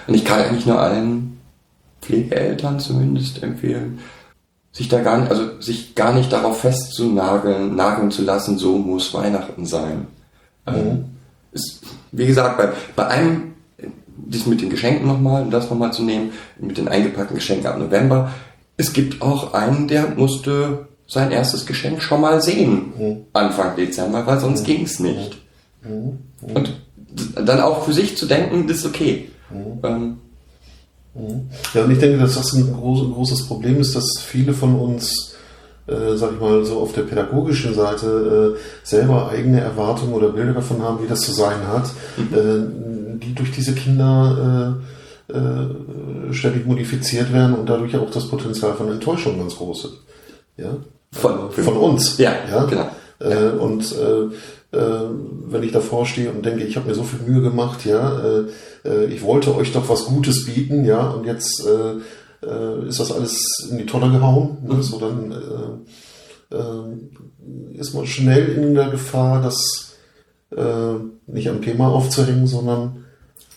und 0.06 0.14
ich 0.14 0.24
kann 0.24 0.40
eigentlich 0.40 0.66
nur 0.66 0.78
allen 0.78 1.40
Pflegeeltern 2.00 2.80
zumindest 2.80 3.42
empfehlen, 3.42 4.00
sich 4.72 4.88
da 4.88 5.00
gar 5.00 5.18
nicht, 5.18 5.30
also 5.30 5.60
sich 5.60 5.94
gar 5.94 6.12
nicht 6.12 6.32
darauf 6.32 6.60
festzunageln, 6.60 7.74
nageln 7.74 8.10
zu 8.10 8.22
lassen, 8.22 8.58
so 8.58 8.78
muss 8.78 9.12
Weihnachten 9.14 9.66
sein. 9.66 10.06
Ähm, 10.66 11.09
ist, 11.52 11.80
wie 12.12 12.26
gesagt, 12.26 12.58
bei, 12.58 12.68
bei 12.96 13.06
einem, 13.08 13.52
das 14.16 14.46
mit 14.46 14.60
den 14.60 14.70
Geschenken 14.70 15.06
nochmal, 15.06 15.42
um 15.42 15.50
das 15.50 15.68
nochmal 15.70 15.92
zu 15.92 16.02
nehmen, 16.02 16.32
mit 16.58 16.78
den 16.78 16.88
eingepackten 16.88 17.34
Geschenken 17.36 17.66
ab 17.66 17.78
November, 17.78 18.32
es 18.76 18.92
gibt 18.92 19.20
auch 19.22 19.52
einen, 19.54 19.88
der 19.88 20.08
musste 20.16 20.86
sein 21.06 21.32
erstes 21.32 21.66
Geschenk 21.66 22.00
schon 22.02 22.20
mal 22.20 22.40
sehen, 22.40 22.92
Anfang 23.32 23.74
Dezember, 23.76 24.24
weil 24.26 24.38
sonst 24.40 24.64
ging 24.64 24.82
es 24.84 25.00
nicht. 25.00 25.38
Und 26.54 26.68
d- 26.96 27.42
dann 27.44 27.60
auch 27.60 27.84
für 27.84 27.92
sich 27.92 28.16
zu 28.16 28.26
denken, 28.26 28.66
das 28.68 28.78
ist 28.78 28.86
okay. 28.86 29.28
Ähm, 29.82 30.18
Ja, 31.74 31.82
und 31.84 31.90
ich 31.90 31.98
denke, 31.98 32.18
dass 32.18 32.36
das 32.36 32.52
ein 32.52 32.72
groß, 32.72 33.12
großes 33.12 33.46
Problem 33.48 33.80
ist, 33.80 33.96
dass 33.96 34.06
viele 34.24 34.54
von 34.54 34.78
uns, 34.78 35.29
äh, 35.90 36.16
sag 36.16 36.32
ich 36.34 36.40
mal, 36.40 36.64
so 36.64 36.78
auf 36.80 36.92
der 36.92 37.02
pädagogischen 37.02 37.74
Seite 37.74 38.56
äh, 38.56 38.58
selber 38.82 39.28
eigene 39.30 39.60
Erwartungen 39.60 40.12
oder 40.14 40.28
Bilder 40.30 40.54
davon 40.54 40.82
haben, 40.82 41.02
wie 41.02 41.08
das 41.08 41.20
zu 41.20 41.32
sein 41.32 41.66
hat, 41.68 41.86
äh, 42.32 43.18
die 43.22 43.34
durch 43.34 43.50
diese 43.52 43.72
Kinder 43.74 44.78
äh, 45.28 45.32
äh, 45.36 46.32
ständig 46.32 46.66
modifiziert 46.66 47.32
werden 47.32 47.54
und 47.54 47.68
dadurch 47.68 47.96
auch 47.96 48.10
das 48.10 48.28
Potenzial 48.28 48.74
von 48.74 48.90
Enttäuschung 48.90 49.38
ganz 49.38 49.56
groß 49.56 49.84
ist. 49.84 49.94
Ja? 50.56 50.76
Von- 51.12 51.50
von 51.50 51.76
uns. 51.76 52.18
Ja, 52.50 52.64
genau. 52.64 52.90
Äh, 53.20 53.50
und 53.50 53.92
äh, 53.92 54.76
äh, 54.76 54.80
wenn 55.48 55.62
ich 55.62 55.72
davor 55.72 56.06
stehe 56.06 56.30
und 56.30 56.44
denke, 56.46 56.64
ich 56.64 56.76
habe 56.76 56.88
mir 56.88 56.94
so 56.94 57.02
viel 57.02 57.20
Mühe 57.26 57.42
gemacht, 57.42 57.84
ja, 57.84 58.20
äh, 58.20 58.88
äh, 58.88 59.04
ich 59.06 59.22
wollte 59.22 59.54
euch 59.56 59.72
doch 59.72 59.88
was 59.88 60.04
Gutes 60.06 60.46
bieten, 60.46 60.84
ja, 60.84 61.10
und 61.10 61.26
jetzt 61.26 61.66
äh, 62.42 62.88
ist 62.88 63.00
das 63.00 63.12
alles 63.12 63.68
in 63.70 63.78
die 63.78 63.86
Tonne 63.86 64.10
gehauen, 64.12 64.58
ne? 64.66 64.82
so 64.82 64.98
dann 64.98 65.32
äh, 66.50 66.56
äh, 66.56 67.78
ist 67.78 67.94
man 67.94 68.06
schnell 68.06 68.48
in 68.50 68.74
der 68.74 68.88
Gefahr, 68.90 69.42
das 69.42 69.96
äh, 70.56 70.94
nicht 71.26 71.48
am 71.48 71.62
Thema 71.62 71.88
aufzuhängen, 71.88 72.46
sondern 72.46 73.04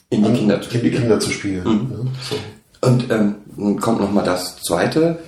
in 0.10 0.24
die 0.24 0.30
an- 0.30 0.36
Kinder 0.36 0.62
zu 0.62 0.70
spielen. 0.70 0.94
Kinder 0.94 1.20
zu 1.20 1.30
spielen. 1.32 1.64
Ne? 1.64 2.08
So. 2.30 2.36
Und 2.88 3.10
ähm, 3.12 3.36
nun 3.56 3.80
kommt 3.80 4.02
nochmal 4.02 4.26
das 4.26 4.58
Zweite. 4.62 5.20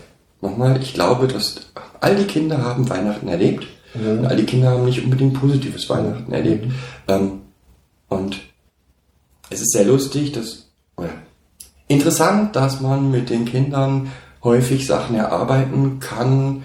Nochmal, 0.41 0.79
ich 0.81 0.93
glaube, 0.93 1.27
dass 1.27 1.55
all 2.01 2.15
die 2.15 2.25
Kinder 2.25 2.61
haben 2.61 2.87
Weihnachten 2.89 3.27
erlebt. 3.27 3.65
Und 3.95 4.25
all 4.25 4.35
die 4.35 4.43
Kinder 4.45 4.71
haben 4.71 4.83
nicht 4.85 5.01
unbedingt 5.03 5.39
positives 5.39 5.89
Weihnachten 5.89 6.31
erlebt. 6.33 6.67
Ähm, 7.07 7.41
und 8.09 8.37
es 9.49 9.61
ist 9.61 9.71
sehr 9.71 9.85
lustig, 9.85 10.33
dass, 10.33 10.67
oder 10.97 11.09
interessant, 11.87 12.55
dass 12.55 12.81
man 12.81 13.11
mit 13.11 13.29
den 13.29 13.45
Kindern 13.45 14.11
häufig 14.43 14.85
Sachen 14.85 15.15
erarbeiten 15.15 15.99
kann, 15.99 16.63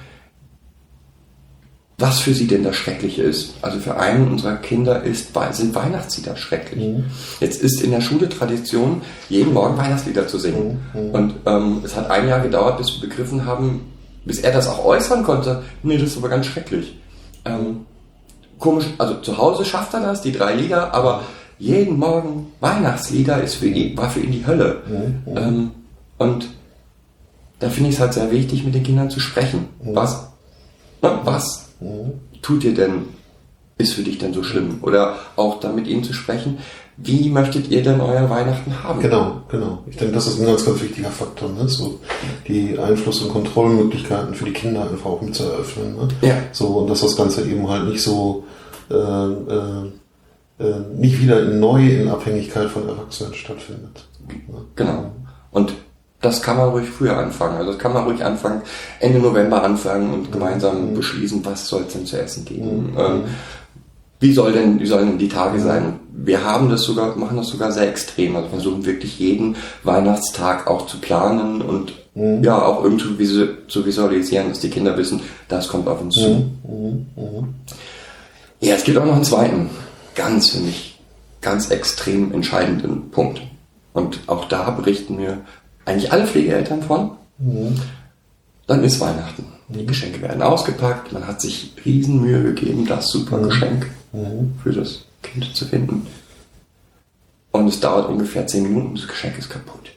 was 2.01 2.21
für 2.21 2.33
sie 2.33 2.47
denn 2.47 2.65
das 2.65 2.77
Schreckliche 2.77 3.23
ist. 3.23 3.55
Also 3.61 3.79
für 3.79 3.99
einen 3.99 4.29
unserer 4.29 4.57
Kinder 4.57 5.03
ist, 5.03 5.35
sind 5.53 5.75
Weihnachtslieder 5.75 6.35
schrecklich. 6.37 6.83
Mhm. 6.83 7.05
Jetzt 7.41 7.63
ist 7.63 7.83
in 7.83 7.91
der 7.91 8.01
Schule 8.01 8.29
Tradition, 8.29 9.03
jeden 9.29 9.53
Morgen 9.53 9.77
Weihnachtslieder 9.77 10.27
zu 10.27 10.39
singen. 10.39 10.81
Mhm. 10.95 11.11
Und 11.11 11.35
ähm, 11.45 11.83
es 11.85 11.95
hat 11.95 12.11
ein 12.11 12.27
Jahr 12.27 12.41
gedauert, 12.41 12.79
bis 12.79 12.95
wir 12.95 13.09
begriffen 13.09 13.45
haben, 13.45 13.83
bis 14.25 14.41
er 14.41 14.53
das 14.53 14.67
auch 14.67 14.85
äußern 14.85 15.25
konnte. 15.25 15.63
Nee, 15.83 15.99
das 15.99 16.11
ist 16.11 16.17
aber 16.17 16.31
ganz 16.31 16.47
schrecklich. 16.47 16.99
Ähm, 17.45 17.85
komisch, 18.59 18.87
also 18.97 19.17
zu 19.17 19.37
Hause 19.37 19.67
schafft 19.67 19.93
er 19.93 20.01
das, 20.01 20.23
die 20.23 20.33
drei 20.33 20.55
Lieder, 20.55 20.95
aber 20.95 21.23
jeden 21.61 21.99
Morgen 21.99 22.53
Weihnachtslieder 22.61 23.43
ist 23.43 23.57
für 23.57 23.69
ihn, 23.69 23.97
war 23.97 24.11
für 24.11 24.21
ihn 24.21 24.33
die 24.33 24.47
Hölle. 24.47 24.83
Mhm. 24.89 25.37
Ähm, 25.37 25.71
und 26.19 26.49
da 27.61 27.69
finde 27.69 27.91
ich 27.91 27.97
es 27.97 28.01
halt 28.01 28.15
sehr 28.15 28.31
wichtig, 28.31 28.65
mit 28.65 28.75
den 28.75 28.83
Kindern 28.83 29.11
zu 29.11 29.21
sprechen. 29.21 29.69
Mhm. 29.83 29.95
Was, 29.95 30.29
ne, 31.03 31.21
was 31.23 31.69
tut 32.43 32.63
dir 32.63 32.75
denn, 32.75 33.05
ist 33.77 33.93
für 33.93 34.03
dich 34.03 34.19
denn 34.19 34.33
so 34.33 34.43
schlimm? 34.43 34.79
Oder 34.83 35.17
auch 35.37 35.61
dann 35.61 35.75
mit 35.75 35.87
ihnen 35.87 36.03
zu 36.03 36.15
sprechen, 36.15 36.59
wie 36.97 37.31
möchtet 37.31 37.71
ihr 37.71 37.83
denn 37.83 38.01
euer 38.01 38.29
Weihnachten 38.29 38.83
haben? 38.83 39.01
Genau, 39.01 39.43
genau. 39.49 39.79
Ich 39.87 39.97
denke, 39.97 40.15
das 40.15 40.27
ist 40.27 40.39
ein 40.39 40.47
ganz, 40.47 40.65
ganz 40.65 40.83
wichtiger 40.83 41.11
Faktor, 41.11 41.51
ne? 41.51 41.67
so 41.67 41.99
die 42.47 42.79
Einfluss- 42.79 43.23
und 43.23 43.31
Kontrollmöglichkeiten 43.31 44.35
für 44.35 44.45
die 44.45 44.53
Kinder 44.53 44.83
einfach 44.83 45.07
auch 45.07 45.23
mit 45.23 45.35
zu 45.35 45.45
eröffnen. 45.45 45.97
Ne? 45.97 46.09
Ja. 46.21 46.35
So, 46.53 46.67
und 46.67 46.91
dass 46.91 47.01
das 47.01 47.17
Ganze 47.17 47.43
eben 47.49 47.69
halt 47.69 47.89
nicht 47.89 48.03
so, 48.03 48.45
äh, 48.91 48.95
äh, 48.95 49.91
nicht 50.95 51.21
wieder 51.23 51.43
neu 51.45 51.87
in 51.87 52.09
Abhängigkeit 52.09 52.69
von 52.69 52.89
Erwachsenen 52.89 53.35
stattfindet. 53.35 54.07
Genau. 54.77 55.11
Und 55.51 55.75
das 56.21 56.43
kann 56.43 56.59
man 56.59 56.69
ruhig 56.69 56.89
früher 56.89 57.17
anfangen. 57.17 57.57
Also 57.57 57.73
das 57.73 57.81
kann 57.81 57.95
man 57.95 58.05
ruhig 58.05 58.23
anfangen, 58.25 58.63
Ende 59.01 59.21
November 59.21 59.63
anfangen 59.63 60.13
und 60.13 60.31
gemeinsam 60.31 60.95
beschließen, 60.95 61.45
was 61.45 61.67
soll 61.67 61.85
es 61.87 61.95
denn 61.95 62.05
zu 62.05 62.21
essen 62.21 62.45
geben. 62.45 62.95
Ähm, 62.99 63.25
wie 64.19 64.35
soll 64.35 64.53
denn, 64.53 64.79
wie 64.81 64.87
sollen 64.87 65.09
denn 65.09 65.19
die 65.19 65.31
Tage 65.31 65.61
sein? 65.61 65.99
Wir 66.13 66.45
haben 66.45 66.69
das 66.69 66.83
sogar, 66.83 67.17
machen 67.17 67.39
das 67.39 67.49
sogar 67.49 67.73
sehr 67.73 67.89
extrem. 67.89 68.37
Also 68.37 68.49
versuchen 68.51 68.85
wirklich 68.85 69.19
jeden 69.19 69.57
Weihnachtstag 69.83 70.67
auch 70.67 70.87
zu 70.87 70.99
planen 70.99 71.63
und 71.63 71.95
ja, 72.15 72.61
auch 72.61 72.85
irgendwie 72.85 73.25
zu 73.69 73.87
visualisieren, 73.87 74.51
dass 74.51 74.61
die 74.61 74.69
Kinder 74.69 74.99
wissen, 74.99 75.23
das 75.49 75.69
kommt 75.69 75.89
auf 75.89 76.03
uns 76.03 76.17
zu. 76.17 76.51
Ja, 78.61 78.75
es 78.75 78.85
gibt 78.85 78.99
auch 78.99 79.07
noch 79.07 79.15
einen 79.15 79.25
zweiten, 79.25 79.71
ganz 80.21 80.51
für 80.51 80.61
mich, 80.61 80.99
ganz 81.41 81.71
extrem 81.71 82.33
entscheidenden 82.33 83.11
Punkt. 83.11 83.41
Und 83.95 84.21
auch 84.27 84.47
da 84.49 84.71
berichten 84.71 85.17
mir 85.17 85.39
eigentlich 85.87 86.13
alle 86.13 86.27
Pflegeeltern 86.27 86.83
von. 86.83 87.13
Dann 88.67 88.85
ist 88.85 89.01
Weihnachten. 89.01 89.47
Die 89.69 89.87
Geschenke 89.87 90.21
werden 90.21 90.43
ausgepackt, 90.43 91.13
man 91.13 91.27
hat 91.27 91.41
sich 91.41 91.73
Riesenmühe 91.85 92.43
gegeben, 92.53 92.87
das 92.87 93.09
super 93.09 93.39
Geschenk 93.39 93.91
für 94.63 94.73
das 94.73 95.05
Kind 95.23 95.57
zu 95.57 95.65
finden. 95.65 96.07
Und 97.53 97.69
es 97.69 97.81
dauert 97.81 98.09
ungefähr 98.09 98.47
10 98.47 98.63
Minuten 98.65 98.97
das 98.97 99.09
Geschenk 99.09 99.39
ist 99.39 99.49
kaputt. 99.49 99.91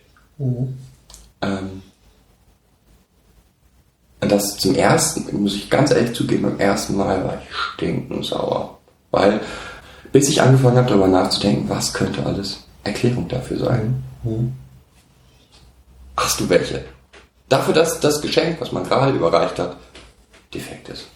Ähm, 1.41 1.81
und 4.21 4.31
das 4.31 4.57
zum 4.57 4.73
ersten, 4.73 5.41
muss 5.41 5.55
ich 5.55 5.69
ganz 5.69 5.91
ehrlich 5.91 6.13
zugeben, 6.13 6.43
beim 6.43 6.59
ersten 6.59 6.95
Mal 6.95 7.23
war 7.25 7.41
ich 7.41 7.53
stinkend 7.53 8.25
sauer. 8.25 8.79
Weil, 9.11 9.41
bis 10.13 10.29
ich 10.29 10.41
angefangen 10.41 10.77
habe, 10.77 10.87
darüber 10.87 11.07
nachzudenken, 11.07 11.67
was 11.67 11.91
könnte 11.91 12.25
alles 12.25 12.59
Erklärung 12.83 13.27
dafür 13.27 13.57
sein. 13.57 14.03
Hast 16.15 16.39
du 16.39 16.47
welche? 16.47 16.85
Dafür, 17.49 17.73
dass 17.73 17.99
das 17.99 18.21
Geschenk, 18.21 18.61
was 18.61 18.71
man 18.71 18.83
gerade 18.83 19.17
überreicht 19.17 19.59
hat, 19.59 19.75
defekt 20.53 20.89
ist. 20.89 21.07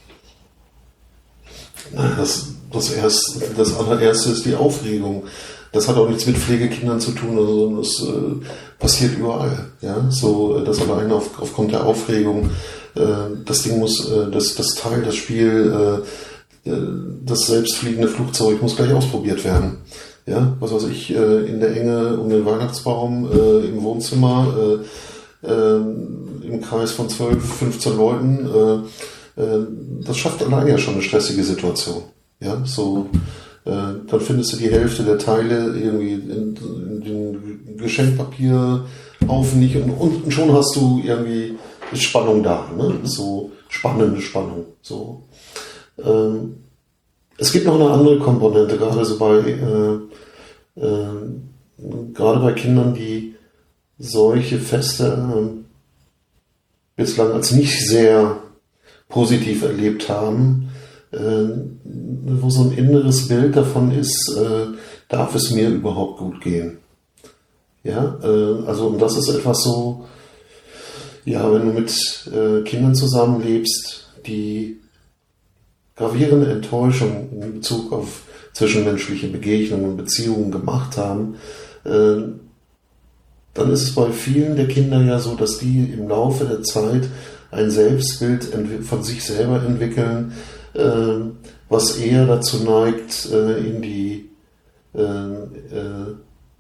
Das, 1.93 2.47
das, 2.73 2.91
erst, 2.91 3.41
das 3.55 3.77
allererste 3.77 4.31
ist 4.31 4.45
die 4.45 4.55
Aufregung. 4.55 5.23
Das 5.71 5.87
hat 5.87 5.95
auch 5.95 6.09
nichts 6.09 6.25
mit 6.25 6.37
Pflegekindern 6.37 6.99
zu 6.99 7.11
tun, 7.11 7.35
sondern 7.35 7.79
es 7.81 8.01
äh, 8.01 8.45
passiert 8.79 9.17
überall. 9.17 9.69
Ja? 9.81 10.05
So, 10.09 10.57
äh, 10.57 10.65
das 10.65 10.81
allein 10.81 11.11
auf, 11.11 11.39
aufgrund 11.39 11.71
der 11.71 11.85
Aufregung. 11.85 12.49
Äh, 12.95 13.05
das 13.45 13.63
Ding 13.63 13.79
muss, 13.79 14.09
äh, 14.09 14.31
das, 14.31 14.55
das 14.55 14.73
Teil, 14.75 15.03
das 15.03 15.15
Spiel, 15.15 16.01
äh, 16.03 16.07
das 17.25 17.47
selbstfliegende 17.47 18.07
Flugzeug 18.07 18.61
muss 18.61 18.75
gleich 18.75 18.93
ausprobiert 18.93 19.43
werden. 19.43 19.77
Ja, 20.25 20.57
was 20.59 20.73
weiß 20.73 20.83
ich, 20.85 21.15
äh, 21.15 21.45
in 21.45 21.61
der 21.61 21.75
Enge 21.75 22.17
um 22.17 22.29
den 22.29 22.45
Weihnachtsbaum, 22.45 23.29
äh, 23.31 23.65
im 23.65 23.81
Wohnzimmer, 23.81 24.53
äh, 25.43 25.47
äh, 25.47 25.77
im 25.77 26.61
Kreis 26.61 26.91
von 26.91 27.07
12, 27.07 27.41
15 27.41 27.97
Leuten, 27.97 28.45
äh, 28.45 29.41
äh, 29.41 29.65
das 30.05 30.17
schafft 30.17 30.43
allein 30.43 30.67
ja 30.67 30.77
schon 30.77 30.95
eine 30.95 31.03
stressige 31.03 31.43
Situation. 31.43 32.03
Ja, 32.41 32.61
so, 32.65 33.07
äh, 33.63 33.71
dann 34.05 34.19
findest 34.19 34.53
du 34.53 34.57
die 34.57 34.69
Hälfte 34.69 35.03
der 35.03 35.17
Teile 35.17 35.75
irgendwie 35.77 36.13
in, 36.13 36.55
in 36.57 37.01
dem 37.01 37.77
Geschenkpapierhaufen 37.77 39.59
nicht 39.59 39.77
und, 39.77 39.91
und 39.91 40.31
schon 40.31 40.51
hast 40.51 40.75
du 40.75 41.01
irgendwie 41.05 41.57
Spannung 41.93 42.43
da, 42.43 42.65
ne? 42.77 42.99
So 43.03 43.51
spannende 43.69 44.21
Spannung. 44.21 44.65
So. 44.81 45.23
Ähm, 45.97 46.57
es 47.37 47.51
gibt 47.51 47.65
noch 47.65 47.75
eine 47.75 47.89
andere 47.89 48.19
Komponente, 48.19 48.77
gerade 48.77 49.05
so 49.05 49.17
bei 49.17 49.37
äh, 49.39 50.81
äh, 50.81 51.37
gerade 52.13 52.39
bei 52.39 52.53
Kindern, 52.53 52.93
die 52.93 53.35
solche 53.99 54.59
Feste 54.59 55.05
äh, 55.35 55.65
bislang 56.95 57.31
als 57.31 57.51
nicht 57.51 57.87
sehr 57.87 58.37
positiv 59.09 59.63
erlebt 59.63 60.09
haben, 60.09 60.69
äh, 61.11 61.45
wo 61.83 62.49
so 62.49 62.63
ein 62.63 62.71
inneres 62.71 63.27
Bild 63.27 63.55
davon 63.55 63.91
ist, 63.91 64.35
äh, 64.37 64.67
darf 65.09 65.35
es 65.35 65.51
mir 65.51 65.69
überhaupt 65.69 66.19
gut 66.19 66.41
gehen. 66.41 66.79
Ja, 67.83 68.19
äh, 68.21 68.65
also 68.67 68.87
und 68.87 69.01
das 69.01 69.17
ist 69.17 69.29
etwas 69.29 69.63
so, 69.63 70.05
ja, 71.25 71.51
wenn 71.53 71.65
du 71.65 71.73
mit 71.73 71.91
Kindern 72.65 72.95
zusammenlebst, 72.95 74.07
die 74.25 74.79
gravierende 75.97 76.51
Enttäuschung 76.51 77.29
in 77.41 77.55
Bezug 77.55 77.91
auf 77.91 78.21
zwischenmenschliche 78.53 79.27
Begegnungen 79.27 79.91
und 79.91 79.97
Beziehungen 79.97 80.51
gemacht 80.51 80.97
haben, 80.97 81.35
äh, 81.83 82.21
dann 83.53 83.71
ist 83.71 83.83
es 83.83 83.95
bei 83.95 84.11
vielen 84.11 84.55
der 84.55 84.67
Kinder 84.67 85.01
ja 85.01 85.19
so, 85.19 85.35
dass 85.35 85.57
die 85.57 85.91
im 85.91 86.07
Laufe 86.07 86.45
der 86.45 86.61
Zeit 86.61 87.07
ein 87.49 87.71
Selbstbild 87.71 88.47
von 88.83 89.03
sich 89.03 89.23
selber 89.23 89.63
entwickeln, 89.63 90.33
äh, 90.73 91.31
was 91.69 91.97
eher 91.97 92.25
dazu 92.27 92.63
neigt, 92.63 93.29
äh, 93.31 93.57
in 93.57 93.81
die 93.81 94.29
äh, 94.93 95.01
äh, 95.01 96.15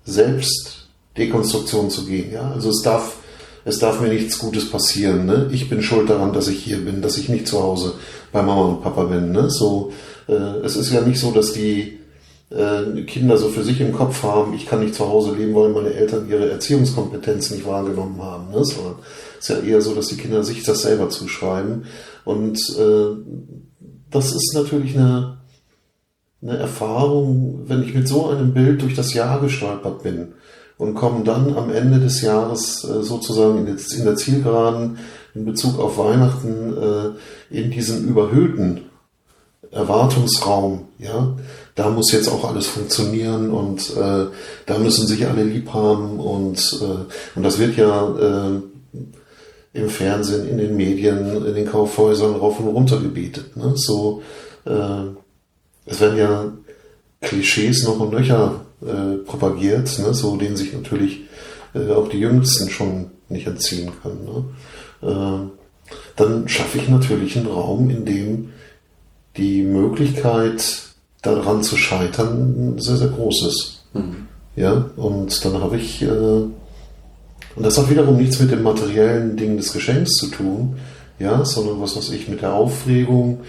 Selbstdekonstruktion 0.05 1.89
zu 1.89 2.05
gehen. 2.05 2.35
Also 2.37 2.69
es 2.69 2.81
darf, 2.81 3.17
es 3.65 3.79
darf 3.79 4.01
mir 4.01 4.09
nichts 4.09 4.39
Gutes 4.39 4.69
passieren. 4.69 5.25
Ne? 5.25 5.49
Ich 5.51 5.69
bin 5.69 5.81
schuld 5.81 6.09
daran, 6.09 6.33
dass 6.33 6.47
ich 6.47 6.63
hier 6.63 6.83
bin, 6.83 7.01
dass 7.01 7.17
ich 7.17 7.29
nicht 7.29 7.47
zu 7.47 7.61
Hause 7.61 7.93
bei 8.31 8.41
Mama 8.41 8.61
und 8.61 8.81
Papa 8.83 9.03
bin. 9.03 9.31
Ne? 9.31 9.49
So, 9.49 9.91
äh, 10.27 10.33
es 10.63 10.75
ist 10.75 10.91
ja 10.91 11.01
nicht 11.01 11.19
so, 11.19 11.31
dass 11.31 11.53
die 11.53 11.99
äh, 12.49 13.01
Kinder 13.03 13.37
so 13.37 13.49
für 13.49 13.63
sich 13.63 13.81
im 13.81 13.93
Kopf 13.93 14.23
haben, 14.23 14.53
ich 14.53 14.65
kann 14.65 14.79
nicht 14.81 14.95
zu 14.95 15.07
Hause 15.07 15.35
leben, 15.35 15.53
weil 15.55 15.69
meine 15.69 15.93
Eltern 15.93 16.29
ihre 16.29 16.49
Erziehungskompetenz 16.49 17.51
nicht 17.51 17.65
wahrgenommen 17.65 18.21
haben. 18.21 18.51
Ne? 18.51 18.63
Sondern 18.63 18.95
es 19.39 19.49
ist 19.49 19.55
ja 19.57 19.63
eher 19.63 19.81
so, 19.81 19.93
dass 19.93 20.07
die 20.07 20.17
Kinder 20.17 20.43
sich 20.43 20.63
das 20.63 20.81
selber 20.83 21.09
zuschreiben. 21.09 21.85
Und 22.25 22.57
äh, 22.77 23.15
das 24.11 24.33
ist 24.33 24.53
natürlich 24.53 24.97
eine, 24.97 25.37
eine 26.41 26.57
Erfahrung, 26.57 27.63
wenn 27.67 27.83
ich 27.83 27.93
mit 27.93 28.07
so 28.07 28.27
einem 28.29 28.53
Bild 28.53 28.81
durch 28.81 28.95
das 28.95 29.13
Jahr 29.13 29.41
gestolpert 29.41 30.03
bin 30.03 30.33
und 30.77 30.93
komme 30.95 31.23
dann 31.23 31.55
am 31.57 31.71
Ende 31.71 31.99
des 31.99 32.21
Jahres 32.21 32.83
äh, 32.83 33.01
sozusagen 33.03 33.57
in, 33.59 33.65
der- 33.65 33.97
in 33.97 34.05
der 34.05 34.15
Zielgeraden 34.15 34.97
in 35.37 35.45
Bezug 35.45 35.79
auf 35.79 35.97
Weihnachten 35.97 36.75
äh, 36.77 37.55
in 37.55 37.71
diesen 37.71 38.07
überhöhten 38.07 38.81
Erwartungsraum, 39.71 40.87
ja, 40.97 41.35
da 41.75 41.89
muss 41.89 42.11
jetzt 42.11 42.29
auch 42.29 42.49
alles 42.49 42.67
funktionieren 42.67 43.51
und 43.51 43.95
äh, 43.95 44.25
da 44.65 44.77
müssen 44.79 45.07
sich 45.07 45.27
alle 45.27 45.43
lieb 45.43 45.73
haben 45.73 46.19
und, 46.19 46.79
äh, 46.81 47.35
und 47.35 47.43
das 47.43 47.59
wird 47.59 47.77
ja 47.77 48.15
äh, 48.17 48.61
im 49.73 49.89
Fernsehen, 49.89 50.47
in 50.49 50.57
den 50.57 50.75
Medien, 50.75 51.45
in 51.45 51.53
den 51.53 51.67
Kaufhäusern 51.67 52.35
rauf 52.35 52.59
und 52.59 52.67
runter 52.67 52.99
gebetet. 52.99 53.55
Ne? 53.55 53.73
So, 53.75 54.23
äh, 54.65 55.11
es 55.85 55.99
werden 55.99 56.17
ja 56.17 56.51
Klischees 57.21 57.83
noch 57.83 57.99
und 57.99 58.11
nöcher 58.11 58.61
äh, 58.81 59.17
propagiert, 59.25 59.99
ne? 59.99 60.13
so 60.13 60.35
denen 60.37 60.55
sich 60.55 60.73
natürlich 60.73 61.21
äh, 61.75 61.91
auch 61.91 62.07
die 62.07 62.19
Jüngsten 62.19 62.69
schon 62.69 63.11
nicht 63.29 63.45
entziehen 63.45 63.91
können. 64.01 64.25
Ne? 64.25 64.45
Äh, 65.01 65.07
dann 66.15 66.47
schaffe 66.47 66.77
ich 66.77 66.89
natürlich 66.89 67.37
einen 67.37 67.47
Raum, 67.47 67.89
in 67.89 68.05
dem 68.05 68.49
die 69.37 69.61
Möglichkeit, 69.61 70.81
daran 71.21 71.63
zu 71.63 71.77
scheitern, 71.77 72.75
sehr, 72.77 72.97
sehr 72.97 73.09
groß 73.09 73.47
ist. 73.47 73.83
Ja, 74.55 74.89
und 74.95 75.45
dann 75.45 75.61
habe 75.61 75.77
ich, 75.77 76.01
äh, 76.01 76.07
und 76.07 76.53
das 77.55 77.77
hat 77.77 77.89
wiederum 77.89 78.17
nichts 78.17 78.39
mit 78.39 78.51
dem 78.51 78.63
materiellen 78.63 79.37
Ding 79.37 79.57
des 79.57 79.71
Geschenks 79.71 80.13
zu 80.13 80.27
tun, 80.27 80.77
ja, 81.19 81.45
sondern 81.45 81.81
was 81.81 81.95
weiß 81.95 82.11
ich, 82.11 82.27
mit 82.27 82.41
der 82.41 82.53
Aufregung, 82.53 83.41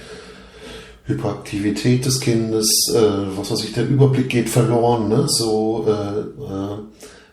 Hyperaktivität 1.05 2.05
des 2.05 2.21
Kindes, 2.21 2.69
äh, 2.95 3.37
was 3.37 3.51
weiß 3.51 3.65
ich, 3.65 3.73
der 3.73 3.89
Überblick 3.89 4.29
geht 4.29 4.51
verloren, 4.51 5.09
ne? 5.09 5.25
So 5.27 5.87
äh, 5.89 6.21
äh, 6.21 6.79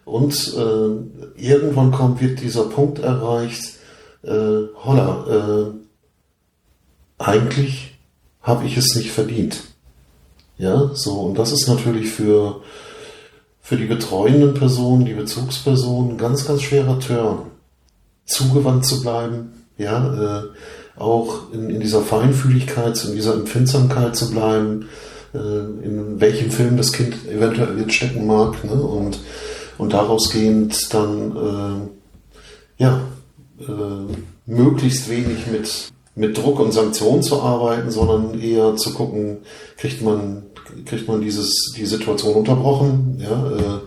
und 0.06 0.54
äh, 0.56 1.42
irgendwann 1.42 1.92
kommt 1.92 2.22
wird 2.22 2.42
dieser 2.42 2.64
Punkt 2.64 3.00
erreicht, 3.00 3.75
äh, 4.26 4.68
holla, 4.84 5.26
äh, 5.28 7.24
eigentlich 7.24 7.98
habe 8.42 8.66
ich 8.66 8.78
es 8.78 8.96
nicht 8.96 9.12
verdient. 9.12 9.64
Ja, 10.58 10.92
so 10.94 11.22
und 11.22 11.38
das 11.38 11.52
ist 11.52 11.68
natürlich 11.68 12.10
für 12.10 12.62
für 13.66 13.78
die 13.78 13.86
betreuenden 13.86 14.54
Personen, 14.54 15.06
die 15.06 15.16
Bezugspersonen, 15.16 16.20
ganz, 16.20 16.46
ganz 16.46 16.62
schwerer 16.62 17.00
Turn. 17.00 17.48
Zugewandt 18.26 18.86
zu 18.86 19.02
bleiben, 19.02 19.66
ja, 19.80 20.44
äh, 20.44 21.00
auch 21.00 21.52
in, 21.52 21.72
in 21.72 21.80
dieser 21.80 22.02
Feinfühligkeit, 22.02 23.04
in 23.06 23.16
dieser 23.16 23.34
Empfindsamkeit 23.34 24.16
zu 24.16 24.30
bleiben, 24.30 24.88
äh, 25.34 25.38
in 25.38 26.22
welchem 26.22 26.52
Film 26.52 26.78
das 26.78 26.92
Kind 26.92 27.16
eventuell 27.28 27.80
jetzt 27.80 27.94
stecken 27.94 28.28
mag, 28.28 28.64
ne? 28.64 28.74
und, 28.74 29.20
und 29.80 29.94
daraus 29.94 30.30
gehend 30.30 30.94
dann, 30.94 31.36
äh, 31.36 32.84
ja, 32.84 33.02
äh, 33.60 34.14
möglichst 34.46 35.10
wenig 35.10 35.48
mit, 35.48 35.90
mit 36.16 36.38
Druck 36.38 36.60
und 36.60 36.72
Sanktionen 36.72 37.24
zu 37.24 37.42
arbeiten, 37.42 37.92
sondern 37.92 38.40
eher 38.40 38.76
zu 38.76 38.94
gucken, 38.94 39.38
kriegt 39.78 40.02
man, 40.02 40.44
kriegt 40.86 41.08
man 41.08 41.22
dieses, 41.22 41.74
die 41.78 41.86
Situation 41.86 42.36
unterbrochen, 42.36 43.22
ja, 43.22 43.52
äh, 43.52 43.80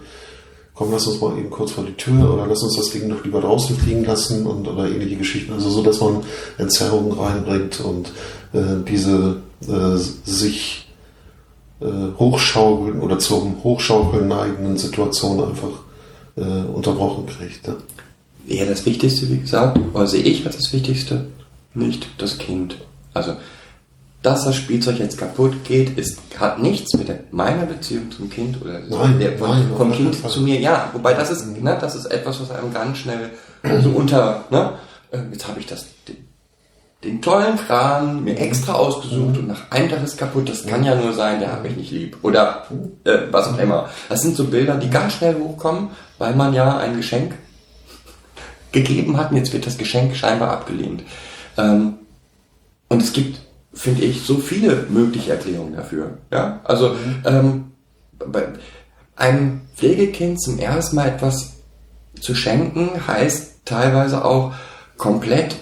komm, 0.74 0.92
lass 0.92 1.06
uns 1.06 1.20
mal 1.20 1.36
eben 1.36 1.50
kurz 1.50 1.72
vor 1.72 1.84
die 1.84 1.94
Tür 1.94 2.32
oder 2.32 2.46
lass 2.46 2.62
uns 2.62 2.76
das 2.76 2.90
Ding 2.90 3.08
noch 3.08 3.24
lieber 3.24 3.40
draußen 3.40 3.76
fliegen 3.76 4.04
lassen 4.04 4.46
und 4.46 4.68
oder 4.68 4.88
ähnliche 4.88 5.16
Geschichten. 5.16 5.52
Also 5.52 5.70
so, 5.70 5.82
dass 5.82 6.00
man 6.00 6.22
Entzerrungen 6.56 7.12
reinbringt 7.12 7.80
und 7.80 8.12
äh, 8.52 8.84
diese 8.88 9.42
äh, 9.62 9.96
sich 9.96 10.88
äh, 11.80 11.86
hochschaukeln 12.18 13.00
oder 13.00 13.18
zum 13.18 13.62
Hochschaukeln 13.64 14.28
neigenden 14.28 14.78
Situationen 14.78 15.48
einfach 15.48 15.80
äh, 16.36 16.64
unterbrochen 16.72 17.26
kriegt. 17.26 17.66
Ja. 17.66 17.76
Ja, 18.46 18.64
das 18.64 18.86
Wichtigste, 18.86 19.28
wie 19.30 19.38
gesagt, 19.38 19.78
oder 19.92 20.06
sehe 20.06 20.22
ich 20.22 20.46
als 20.46 20.56
das 20.56 20.72
Wichtigste, 20.72 21.26
nicht 21.74 22.08
das 22.18 22.38
Kind. 22.38 22.76
Also 23.12 23.34
dass 24.22 24.44
das 24.44 24.56
Spielzeug 24.56 24.98
jetzt 24.98 25.16
kaputt 25.16 25.64
geht, 25.64 25.96
ist, 25.96 26.20
hat 26.38 26.60
nichts 26.60 26.96
mit 26.96 27.08
der, 27.08 27.20
meiner 27.30 27.66
Beziehung 27.66 28.10
zum 28.10 28.28
Kind 28.28 28.60
oder 28.60 28.80
Nein, 28.80 29.18
der, 29.20 29.38
nein, 29.38 29.70
vom 29.76 29.92
Kind 29.92 30.16
zu 30.28 30.40
mir. 30.40 30.58
Ja, 30.60 30.90
wobei 30.92 31.14
das 31.14 31.30
ist, 31.30 31.46
ne, 31.46 31.78
das 31.80 31.94
ist 31.94 32.06
etwas, 32.06 32.40
was 32.40 32.50
einem 32.50 32.72
ganz 32.72 32.98
schnell 32.98 33.30
so 33.82 33.90
unter, 33.90 34.44
ne, 34.50 34.72
äh, 35.12 35.18
jetzt 35.30 35.46
habe 35.46 35.60
ich 35.60 35.66
das, 35.66 35.86
den, 36.08 36.16
den 37.04 37.22
tollen 37.22 37.56
Kran 37.56 38.24
mir 38.24 38.36
extra 38.38 38.72
ausgesucht 38.72 39.38
und 39.38 39.46
nach 39.46 39.70
einem 39.70 39.88
Tag 39.88 40.02
ist 40.02 40.18
kaputt. 40.18 40.48
Das 40.48 40.66
kann 40.66 40.82
ja 40.82 40.96
nur 40.96 41.12
sein, 41.12 41.38
der 41.38 41.52
hat 41.52 41.62
mich 41.62 41.76
nicht 41.76 41.92
lieb 41.92 42.16
oder 42.22 42.66
äh, 43.04 43.18
was 43.30 43.46
auch 43.46 43.58
immer. 43.58 43.88
Das 44.08 44.22
sind 44.22 44.34
so 44.34 44.44
Bilder, 44.44 44.74
die 44.76 44.90
ganz 44.90 45.14
schnell 45.14 45.36
hochkommen, 45.36 45.90
weil 46.18 46.34
man 46.34 46.52
ja 46.54 46.76
ein 46.76 46.96
Geschenk 46.96 47.34
gegeben 48.72 49.16
hat 49.16 49.30
und 49.30 49.36
jetzt 49.36 49.52
wird 49.52 49.66
das 49.66 49.78
Geschenk 49.78 50.16
scheinbar 50.16 50.50
abgelehnt. 50.50 51.02
Ähm, 51.56 51.94
und 52.88 53.02
es 53.02 53.12
gibt, 53.12 53.40
finde 53.72 54.02
ich, 54.02 54.22
so 54.22 54.36
viele 54.36 54.86
mögliche 54.88 55.32
Erklärungen 55.32 55.74
dafür. 55.76 56.18
Ja, 56.30 56.60
also 56.64 56.94
ähm, 57.24 57.72
bei 58.18 58.48
einem 59.16 59.62
Pflegekind 59.76 60.40
zum 60.40 60.58
ersten 60.58 60.96
Mal 60.96 61.08
etwas 61.08 61.54
zu 62.20 62.34
schenken 62.34 63.06
heißt 63.06 63.60
teilweise 63.64 64.24
auch 64.24 64.54
komplett 64.96 65.56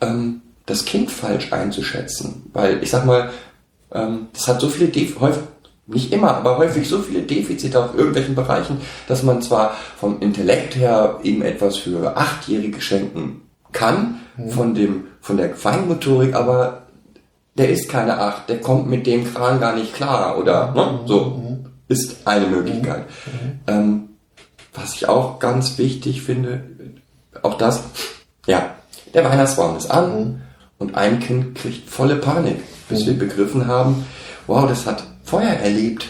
ähm, 0.00 0.42
das 0.66 0.84
Kind 0.84 1.10
falsch 1.10 1.52
einzuschätzen, 1.52 2.50
weil 2.52 2.82
ich 2.82 2.90
sag 2.90 3.04
mal, 3.04 3.30
ähm, 3.92 4.28
das 4.32 4.48
hat 4.48 4.60
so 4.60 4.68
viele 4.68 4.90
häufig 5.20 5.42
nicht 5.92 6.12
immer, 6.12 6.36
aber 6.36 6.58
häufig 6.58 6.88
so 6.88 6.98
viele 6.98 7.22
Defizite 7.22 7.82
auf 7.82 7.94
irgendwelchen 7.94 8.34
Bereichen, 8.34 8.78
dass 9.08 9.22
man 9.22 9.42
zwar 9.42 9.74
vom 9.96 10.20
Intellekt 10.20 10.76
her 10.76 11.18
eben 11.22 11.42
etwas 11.42 11.76
für 11.76 12.16
Achtjährige 12.16 12.80
schenken 12.80 13.42
kann, 13.72 14.20
von 14.48 14.74
dem, 14.74 15.04
von 15.20 15.36
der 15.36 15.54
Feinmotorik, 15.54 16.34
aber 16.34 16.82
der 17.56 17.70
ist 17.70 17.88
keine 17.88 18.18
Acht, 18.18 18.48
der 18.48 18.60
kommt 18.60 18.88
mit 18.88 19.06
dem 19.06 19.32
Kran 19.32 19.60
gar 19.60 19.76
nicht 19.76 19.94
klar 19.94 20.38
oder? 20.38 20.72
Ne? 20.72 21.00
so 21.06 21.42
ist 21.88 22.26
eine 22.26 22.46
Möglichkeit. 22.46 23.04
Ähm, 23.66 24.08
was 24.74 24.94
ich 24.94 25.08
auch 25.08 25.38
ganz 25.38 25.76
wichtig 25.76 26.22
finde, 26.22 26.64
auch 27.42 27.58
das, 27.58 27.82
ja, 28.46 28.74
der 29.12 29.24
Weihnachtsbaum 29.24 29.76
ist 29.76 29.90
an 29.90 30.42
und 30.78 30.94
ein 30.94 31.20
Kind 31.20 31.54
kriegt 31.54 31.90
volle 31.90 32.16
Panik, 32.16 32.60
bis 32.88 33.06
wir 33.06 33.18
begriffen 33.18 33.66
haben, 33.66 34.06
wow, 34.46 34.66
das 34.66 34.86
hat 34.86 35.04
Feuer 35.32 35.54
erlebt 35.54 36.08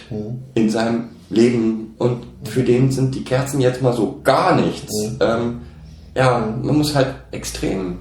in 0.54 0.68
seinem 0.68 1.10
Leben 1.30 1.94
und 1.98 2.26
für 2.42 2.64
den 2.64 2.90
sind 2.90 3.14
die 3.14 3.22
Kerzen 3.22 3.60
jetzt 3.60 3.80
mal 3.80 3.92
so 3.92 4.20
gar 4.24 4.56
nichts. 4.56 4.92
Ähm, 5.20 5.60
ja, 6.16 6.40
man 6.40 6.76
muss 6.76 6.96
halt 6.96 7.14
extrem, 7.30 8.00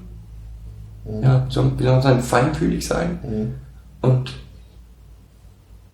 ja, 1.21 1.45
so, 1.47 1.77
wie 1.77 1.83
soll 1.83 1.93
man 1.93 2.01
sagen, 2.01 2.23
feinfühlig 2.23 2.87
sein 2.87 3.53
und 4.01 4.33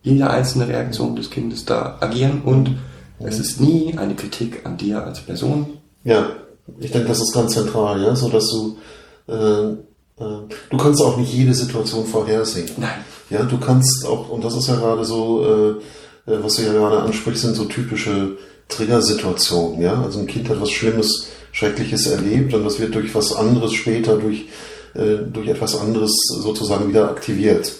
jede 0.01 0.29
einzelne 0.29 0.69
Reaktion 0.69 1.17
des 1.17 1.29
Kindes 1.29 1.65
da 1.65 1.97
agieren 1.99 2.43
und 2.45 2.77
es 3.19 3.37
ist 3.37 3.59
nie 3.59 3.97
eine 3.97 4.15
Kritik 4.15 4.65
an 4.65 4.77
dir 4.77 5.03
als 5.03 5.19
Person. 5.19 5.67
Ja, 6.05 6.29
ich 6.79 6.91
denke, 6.91 7.09
das 7.09 7.19
ist 7.19 7.33
ganz 7.33 7.53
zentral, 7.53 8.01
ja, 8.01 8.15
so 8.15 8.29
dass 8.29 8.47
du 8.47 8.77
äh, 9.29 9.71
äh, 10.23 10.47
du 10.69 10.77
kannst 10.77 11.01
auch 11.01 11.17
nicht 11.17 11.33
jede 11.33 11.53
Situation 11.53 12.05
vorhersehen. 12.05 12.69
Nein. 12.77 13.03
Ja, 13.29 13.43
du 13.43 13.57
kannst 13.57 14.05
auch, 14.05 14.29
und 14.29 14.43
das 14.43 14.55
ist 14.55 14.67
ja 14.67 14.75
gerade 14.75 15.03
so, 15.03 15.43
äh, 15.43 16.31
äh, 16.31 16.43
was 16.43 16.55
du 16.55 16.63
ja 16.63 16.73
gerade 16.73 17.01
ansprichst, 17.01 17.41
sind 17.41 17.55
so 17.55 17.65
typische 17.65 18.37
Triggersituationen, 18.69 19.81
ja. 19.81 20.01
Also 20.01 20.19
ein 20.19 20.27
Kind 20.27 20.49
hat 20.49 20.61
was 20.61 20.71
Schlimmes, 20.71 21.29
Schreckliches 21.51 22.07
erlebt 22.07 22.53
und 22.53 22.63
das 22.63 22.79
wird 22.79 22.95
durch 22.95 23.13
was 23.15 23.35
anderes 23.35 23.73
später, 23.73 24.17
durch, 24.17 24.45
äh, 24.93 25.17
durch 25.31 25.47
etwas 25.47 25.79
anderes 25.79 26.11
sozusagen 26.27 26.89
wieder 26.89 27.09
aktiviert. 27.09 27.71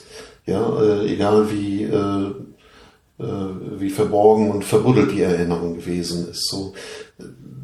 Ja, 0.46 0.82
äh, 0.82 1.14
egal 1.14 1.52
wie, 1.52 1.84
äh, 1.84 2.32
äh, 3.20 3.80
wie 3.80 3.90
verborgen 3.90 4.52
und 4.52 4.64
verbuddelt 4.64 5.12
die 5.12 5.22
Erinnerung 5.22 5.76
gewesen 5.76 6.30
ist. 6.30 6.48
So, 6.50 6.74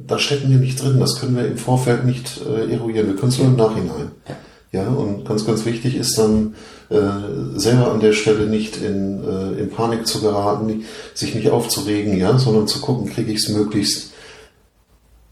da 0.05 0.19
stecken 0.19 0.49
wir 0.49 0.57
nicht 0.57 0.81
drin, 0.81 0.99
das 0.99 1.19
können 1.19 1.35
wir 1.35 1.45
im 1.45 1.57
Vorfeld 1.57 2.05
nicht 2.05 2.41
äh, 2.41 2.73
eruieren, 2.73 3.07
wir 3.07 3.15
können 3.15 3.31
es 3.31 3.37
nur 3.37 3.47
im 3.47 3.55
Nachhinein. 3.55 4.11
Ja, 4.71 4.87
und 4.87 5.25
ganz, 5.25 5.45
ganz 5.45 5.65
wichtig 5.65 5.95
ist 5.95 6.17
dann 6.17 6.55
äh, 6.89 7.59
selber 7.59 7.91
an 7.91 7.99
der 7.99 8.13
Stelle 8.13 8.47
nicht 8.47 8.77
in, 8.77 9.23
äh, 9.23 9.61
in 9.61 9.69
Panik 9.69 10.07
zu 10.07 10.21
geraten, 10.21 10.85
sich 11.13 11.35
nicht 11.35 11.49
aufzuregen, 11.49 12.17
ja, 12.17 12.37
sondern 12.37 12.67
zu 12.67 12.79
gucken, 12.81 13.11
kriege 13.11 13.31
ich 13.31 13.39
es 13.39 13.49
möglichst 13.49 14.13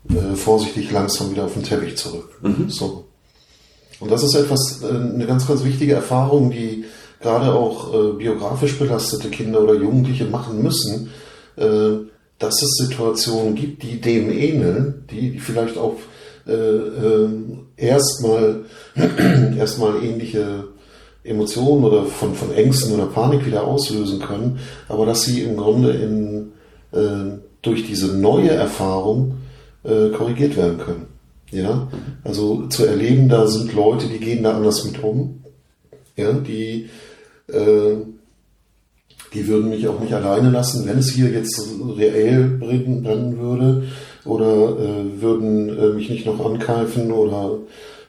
äh, 0.10 0.36
vorsichtig 0.36 0.92
langsam 0.92 1.32
wieder 1.32 1.46
auf 1.46 1.54
den 1.54 1.64
Teppich 1.64 1.98
zurück. 1.98 2.40
So. 2.68 3.06
Und 4.00 4.12
das 4.12 4.24
ist 4.24 4.36
etwas, 4.36 4.82
äh, 4.82 4.88
eine 4.88 5.26
ganz, 5.26 5.48
ganz 5.48 5.64
wichtige 5.64 5.94
Erfahrung, 5.94 6.52
die 6.52 6.86
gerade 7.22 7.54
auch 7.54 7.94
äh, 7.94 8.14
biografisch 8.14 8.78
belastete 8.80 9.30
Kinder 9.30 9.62
oder 9.62 9.76
Jugendliche 9.76 10.26
machen 10.26 10.62
müssen, 10.64 11.12
äh, 11.56 12.08
dass 12.40 12.62
es 12.64 12.76
Situationen 12.78 13.54
gibt, 13.54 13.84
die 13.84 14.02
dem 14.02 14.32
ähneln, 14.32 15.06
die, 15.12 15.32
die 15.32 15.40
vielleicht 15.40 15.78
auch 15.78 15.98
äh, 16.48 16.54
äh, 16.54 17.30
erstmal 17.78 18.66
erstmal 19.58 20.04
ähnliche 20.04 20.70
Emotionen 21.24 21.84
oder 21.84 22.06
von, 22.06 22.34
von 22.34 22.54
Ängsten 22.54 22.94
oder 22.94 23.06
Panik 23.06 23.46
wieder 23.46 23.66
auslösen 23.66 24.20
können, 24.20 24.60
aber 24.88 25.06
dass 25.06 25.24
sie 25.24 25.42
im 25.42 25.56
Grunde 25.56 25.92
in, 25.92 26.52
äh, 26.92 27.40
durch 27.62 27.86
diese 27.86 28.18
neue 28.18 28.50
Erfahrung 28.50 29.36
äh, 29.84 30.10
korrigiert 30.10 30.58
werden 30.58 30.80
können. 30.80 31.06
Ja, 31.52 31.90
also 32.24 32.68
zu 32.68 32.86
erleben, 32.86 33.28
da 33.28 33.46
sind 33.46 33.74
Leute, 33.74 34.08
die 34.08 34.20
gehen 34.20 34.44
da 34.44 34.56
anders 34.56 34.86
mit 34.86 35.04
um, 35.04 35.44
ja, 36.16 36.32
die 36.32 36.90
äh, 37.48 37.98
die 39.34 39.48
würden 39.48 39.70
mich 39.70 39.88
auch 39.88 40.00
nicht 40.00 40.14
alleine 40.14 40.50
lassen, 40.50 40.86
wenn 40.88 40.98
es 40.98 41.12
hier 41.12 41.30
jetzt 41.30 41.66
reell 41.98 42.58
brennen, 42.60 43.38
würde 43.40 43.84
oder 44.26 44.78
äh, 44.78 45.22
würden 45.22 45.70
äh, 45.70 45.90
mich 45.94 46.10
nicht 46.10 46.26
noch 46.26 46.46
ankeifen 46.46 47.12
oder, 47.12 47.60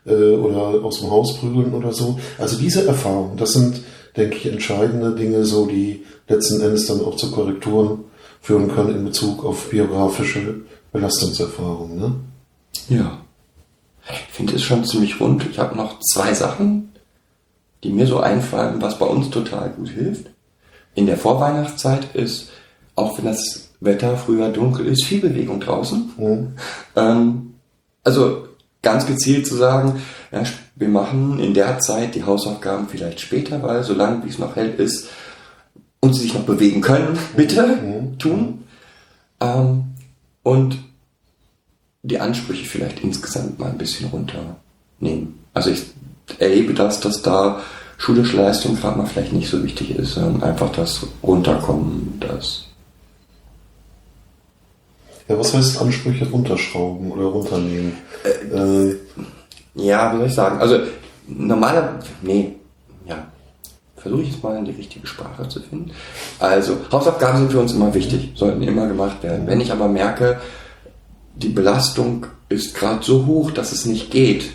äh, 0.07 0.35
oder 0.35 0.85
aus 0.85 1.01
dem 1.01 1.11
Haus 1.11 1.39
prügeln 1.39 1.75
oder 1.75 1.93
so. 1.93 2.19
Also 2.39 2.59
diese 2.59 2.87
Erfahrungen, 2.87 3.37
das 3.37 3.53
sind, 3.53 3.83
denke 4.17 4.37
ich, 4.37 4.47
entscheidende 4.47 5.15
Dinge, 5.15 5.45
so 5.45 5.67
die 5.67 6.05
letzten 6.29 6.61
Endes 6.61 6.87
dann 6.87 7.05
auch 7.05 7.17
zu 7.17 7.31
Korrekturen 7.31 8.05
führen 8.41 8.69
können 8.75 8.97
in 8.97 9.05
Bezug 9.05 9.45
auf 9.45 9.71
biografische 9.71 10.63
Belastungserfahrungen. 10.93 11.99
Ne? 11.99 12.15
Ja. 12.89 13.19
Ich 14.11 14.35
finde 14.35 14.57
es 14.57 14.63
schon 14.63 14.85
ziemlich 14.85 15.21
rund. 15.21 15.47
Ich 15.49 15.59
habe 15.59 15.77
noch 15.77 16.01
zwei 16.01 16.35
Sachen, 16.35 16.93
die 17.85 17.91
mir 17.91 18.07
so 18.07 18.19
einfallen, 18.19 18.83
was 18.83 18.99
bei 18.99 19.07
uns 19.07 19.31
total 19.31 19.71
gut 19.71 19.91
hilft. 19.91 20.27
In 20.95 21.07
der 21.07 21.17
Vorweihnachtszeit 21.17 22.15
ist, 22.15 22.49
auch 22.97 23.17
wenn 23.17 23.27
das 23.27 23.71
Wetter 23.81 24.17
früher 24.17 24.49
dunkel 24.49 24.87
ist, 24.87 25.05
viel 25.05 25.21
Bewegung 25.21 25.61
draußen. 25.61 26.11
Ähm, 26.97 27.55
also 28.05 28.49
ganz 28.83 29.07
gezielt 29.07 29.47
zu 29.47 29.57
sagen, 29.57 30.03
Ja, 30.33 30.43
wir 30.75 30.89
machen 30.89 31.39
in 31.39 31.55
der 31.55 31.79
Zeit 31.79 32.15
die 32.15 32.25
Hausaufgaben 32.25 32.89
vielleicht 32.89 33.21
später, 33.21 33.63
weil 33.63 33.85
solange 33.85 34.25
wie 34.25 34.29
es 34.29 34.39
noch 34.39 34.57
hell 34.57 34.75
ist 34.79 35.09
und 36.01 36.15
sie 36.15 36.23
sich 36.23 36.35
noch 36.35 36.45
bewegen 36.45 36.81
können, 36.81 37.19
bitte 37.37 37.79
tun. 38.19 38.65
Ähm, 39.41 39.85
und 40.43 40.79
die 42.03 42.19
Ansprüche 42.19 42.65
vielleicht 42.65 43.01
insgesamt 43.01 43.59
mal 43.59 43.71
ein 43.71 43.79
bisschen 43.79 44.09
runternehmen. 44.11 45.39
Also 45.55 45.71
ich 45.71 45.85
erlebe 46.39 46.75
das, 46.75 46.99
dass 47.01 47.23
da 47.23 47.61
schulische 47.99 48.37
Leistung 48.37 48.77
gerade 48.77 48.99
mal 48.99 49.07
vielleicht 49.07 49.33
nicht 49.33 49.49
so 49.49 49.63
wichtig 49.63 49.95
ist, 49.95 50.15
sondern 50.15 50.43
einfach 50.43 50.73
das 50.73 51.07
Runterkommen, 51.23 52.19
das 52.19 52.65
Ja, 55.33 55.39
was 55.39 55.55
heißt 55.55 55.81
Ansprüche 55.81 56.29
runterschrauben 56.31 57.11
oder 57.11 57.25
runternehmen? 57.25 57.93
Äh, 58.25 58.95
Ja, 59.75 60.13
wie 60.13 60.19
soll 60.19 60.27
ich 60.27 60.35
sagen? 60.35 60.59
Also 60.61 60.79
normaler, 61.27 61.99
nee, 62.21 62.55
ja, 63.07 63.27
versuche 63.97 64.23
ich 64.23 64.31
jetzt 64.33 64.43
mal 64.43 64.57
in 64.59 64.65
die 64.65 64.73
richtige 64.73 65.07
Sprache 65.07 65.49
zu 65.49 65.61
finden. 65.61 65.91
Also 66.39 66.77
Hausaufgaben 66.91 67.39
sind 67.39 67.53
für 67.53 67.61
uns 67.61 67.73
immer 67.73 67.95
wichtig, 67.95 68.33
sollten 68.35 68.63
immer 68.63 68.87
gemacht 68.87 69.23
werden. 69.23 69.47
Wenn 69.47 69.61
ich 69.61 69.73
aber 69.73 69.89
merke, 69.89 70.41
die 71.37 71.49
Belastung 71.49 72.27
ist 72.51 72.75
gerade 72.75 73.03
so 73.03 73.25
hoch, 73.27 73.51
dass 73.51 73.73
es 73.73 73.87
nicht 73.87 74.11
geht, 74.11 74.51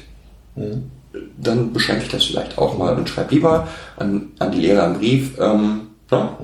dann 1.38 1.74
beschränke 1.74 2.04
ich 2.04 2.12
das 2.12 2.26
vielleicht 2.26 2.58
auch 2.60 2.78
mal 2.78 2.96
und 2.96 3.10
schreibe 3.10 3.34
lieber 3.34 3.68
an, 3.98 4.28
an 4.38 4.52
die 4.52 4.60
Lehrer 4.60 4.84
einen 4.84 5.00
Brief. 5.00 5.40
Ähm, 5.40 5.82
ja, 6.12 6.38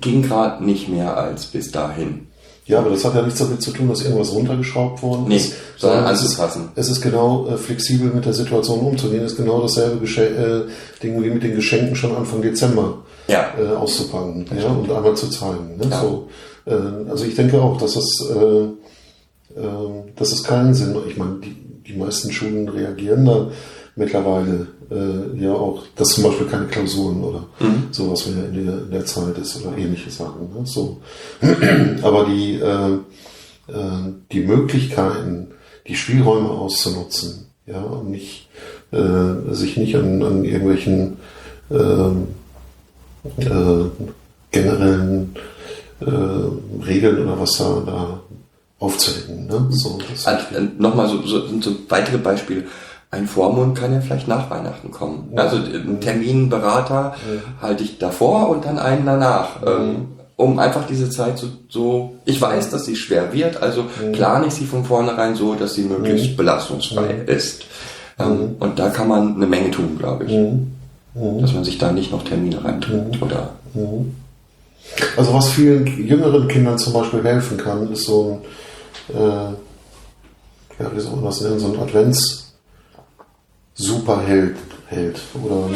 ging 0.00 0.22
gerade 0.22 0.64
nicht 0.64 0.88
mehr 0.88 1.16
als 1.16 1.46
bis 1.46 1.70
dahin. 1.70 2.26
ja, 2.66 2.78
aber 2.78 2.90
das 2.90 3.04
hat 3.04 3.14
ja 3.14 3.22
nichts 3.22 3.38
damit 3.40 3.60
zu 3.62 3.72
tun, 3.72 3.88
dass 3.88 4.02
irgendwas 4.02 4.32
runtergeschraubt 4.32 5.02
worden 5.02 5.24
Nee, 5.28 5.36
ist. 5.36 5.54
sondern 5.76 6.04
es 6.12 6.20
ist, 6.22 6.38
anzupassen. 6.40 6.68
es 6.76 6.88
ist 6.88 7.00
genau 7.00 7.46
äh, 7.48 7.56
flexibel 7.56 8.10
mit 8.12 8.24
der 8.24 8.32
Situation 8.32 8.80
umzugehen. 8.80 9.24
Es 9.24 9.32
ist 9.32 9.38
genau 9.38 9.60
dasselbe 9.60 9.98
Gesche 9.98 10.26
äh, 10.68 11.02
Ding 11.02 11.22
wie 11.22 11.30
mit 11.30 11.42
den 11.42 11.54
Geschenken 11.56 11.96
schon 11.96 12.14
Anfang 12.14 12.42
Dezember 12.42 12.98
Ja. 13.28 13.46
äh, 13.58 13.74
auszupacken 13.74 14.46
ja, 14.56 14.68
und 14.68 14.90
einmal 14.90 15.16
zu 15.16 15.28
zeigen. 15.30 15.76
Ne? 15.78 15.86
Ja. 15.90 16.00
So, 16.00 16.28
äh, 16.66 17.10
also 17.10 17.24
ich 17.24 17.34
denke 17.34 17.60
auch, 17.60 17.76
dass 17.78 17.96
es, 17.96 18.28
äh, 18.30 19.60
äh, 19.60 20.04
dass 20.16 20.32
es 20.32 20.42
keinen 20.44 20.74
Sinn 20.74 20.92
macht. 20.92 21.06
Ich 21.08 21.16
meine, 21.16 21.40
die, 21.44 21.56
die 21.92 21.96
meisten 21.98 22.30
Schulen 22.30 22.68
reagieren 22.68 23.24
da 23.24 23.48
mittlerweile 24.00 24.66
äh, 24.90 25.38
ja 25.38 25.52
auch, 25.52 25.82
dass 25.94 26.08
zum 26.08 26.24
Beispiel 26.24 26.46
keine 26.46 26.66
Klausuren 26.66 27.22
oder 27.22 27.44
sowas 27.90 28.26
mehr 28.26 28.46
in 28.46 28.66
der, 28.66 28.78
in 28.78 28.90
der 28.90 29.04
Zeit 29.04 29.36
ist 29.38 29.64
oder 29.64 29.76
ähnliche 29.76 30.10
Sachen. 30.10 30.52
Ne? 30.54 30.64
So. 30.64 31.00
Aber 32.02 32.24
die, 32.24 32.54
äh, 32.54 32.92
äh, 33.68 34.12
die 34.32 34.40
Möglichkeiten, 34.40 35.48
die 35.86 35.94
Spielräume 35.94 36.48
auszunutzen, 36.48 37.46
ja, 37.66 37.80
und 37.80 38.10
nicht, 38.10 38.48
äh, 38.90 39.52
sich 39.52 39.76
nicht 39.76 39.94
an, 39.94 40.22
an 40.22 40.44
irgendwelchen 40.44 41.18
ähm, 41.70 42.28
äh, 43.36 44.06
generellen 44.50 45.36
äh, 46.00 46.84
Regeln 46.84 47.22
oder 47.22 47.38
was 47.38 47.58
da, 47.58 47.82
da 47.86 48.20
aufzudecken. 48.80 49.46
Ne? 49.46 49.66
So, 49.70 49.98
Also, 50.24 50.46
Nochmal 50.78 51.08
so, 51.08 51.22
so, 51.22 51.60
so 51.60 51.76
weitere 51.88 52.18
Beispiele. 52.18 52.64
Ein 53.12 53.26
Vormund 53.26 53.76
kann 53.76 53.92
ja 53.92 54.00
vielleicht 54.00 54.28
nach 54.28 54.50
Weihnachten 54.50 54.92
kommen. 54.92 55.32
Also 55.36 55.56
einen 55.56 56.00
Terminberater 56.00 57.16
halte 57.60 57.82
ich 57.82 57.98
davor 57.98 58.48
und 58.50 58.64
dann 58.64 58.78
einen 58.78 59.04
danach. 59.04 59.62
Ähm, 59.66 60.08
um 60.36 60.58
einfach 60.58 60.86
diese 60.86 61.10
Zeit 61.10 61.36
so, 61.36 61.48
so, 61.68 62.14
ich 62.24 62.40
weiß, 62.40 62.70
dass 62.70 62.86
sie 62.86 62.96
schwer 62.96 63.32
wird, 63.32 63.62
also 63.62 63.84
plane 64.12 64.46
ich 64.46 64.54
sie 64.54 64.64
von 64.64 64.84
vornherein 64.84 65.34
so, 65.34 65.54
dass 65.54 65.74
sie 65.74 65.82
möglichst 65.82 66.34
belastungsfrei 66.36 67.24
ist. 67.26 67.64
Ähm, 68.18 68.56
und 68.58 68.78
da 68.78 68.88
kann 68.88 69.08
man 69.08 69.34
eine 69.34 69.46
Menge 69.46 69.70
tun, 69.70 69.98
glaube 69.98 70.24
ich. 70.24 71.40
Dass 71.40 71.52
man 71.52 71.64
sich 71.64 71.76
da 71.76 71.92
nicht 71.92 72.12
noch 72.12 72.24
Termine 72.24 72.64
reintut 72.64 73.20
oder? 73.20 73.50
Also 75.16 75.34
was 75.34 75.50
vielen 75.50 75.86
jüngeren 75.86 76.48
Kindern 76.48 76.78
zum 76.78 76.92
Beispiel 76.92 77.22
helfen 77.22 77.58
kann, 77.58 77.92
ist 77.92 78.04
so 78.04 78.40
ein, 79.10 79.16
äh, 79.16 80.82
ja, 80.82 80.90
wie 80.94 81.00
soll 81.00 81.16
man 81.16 81.24
das 81.24 81.40
nennen, 81.42 81.58
so 81.58 81.72
ein 81.72 81.80
Advents 81.80 82.49
Superheld 83.80 84.56
Held 84.86 85.20
oder 85.44 85.68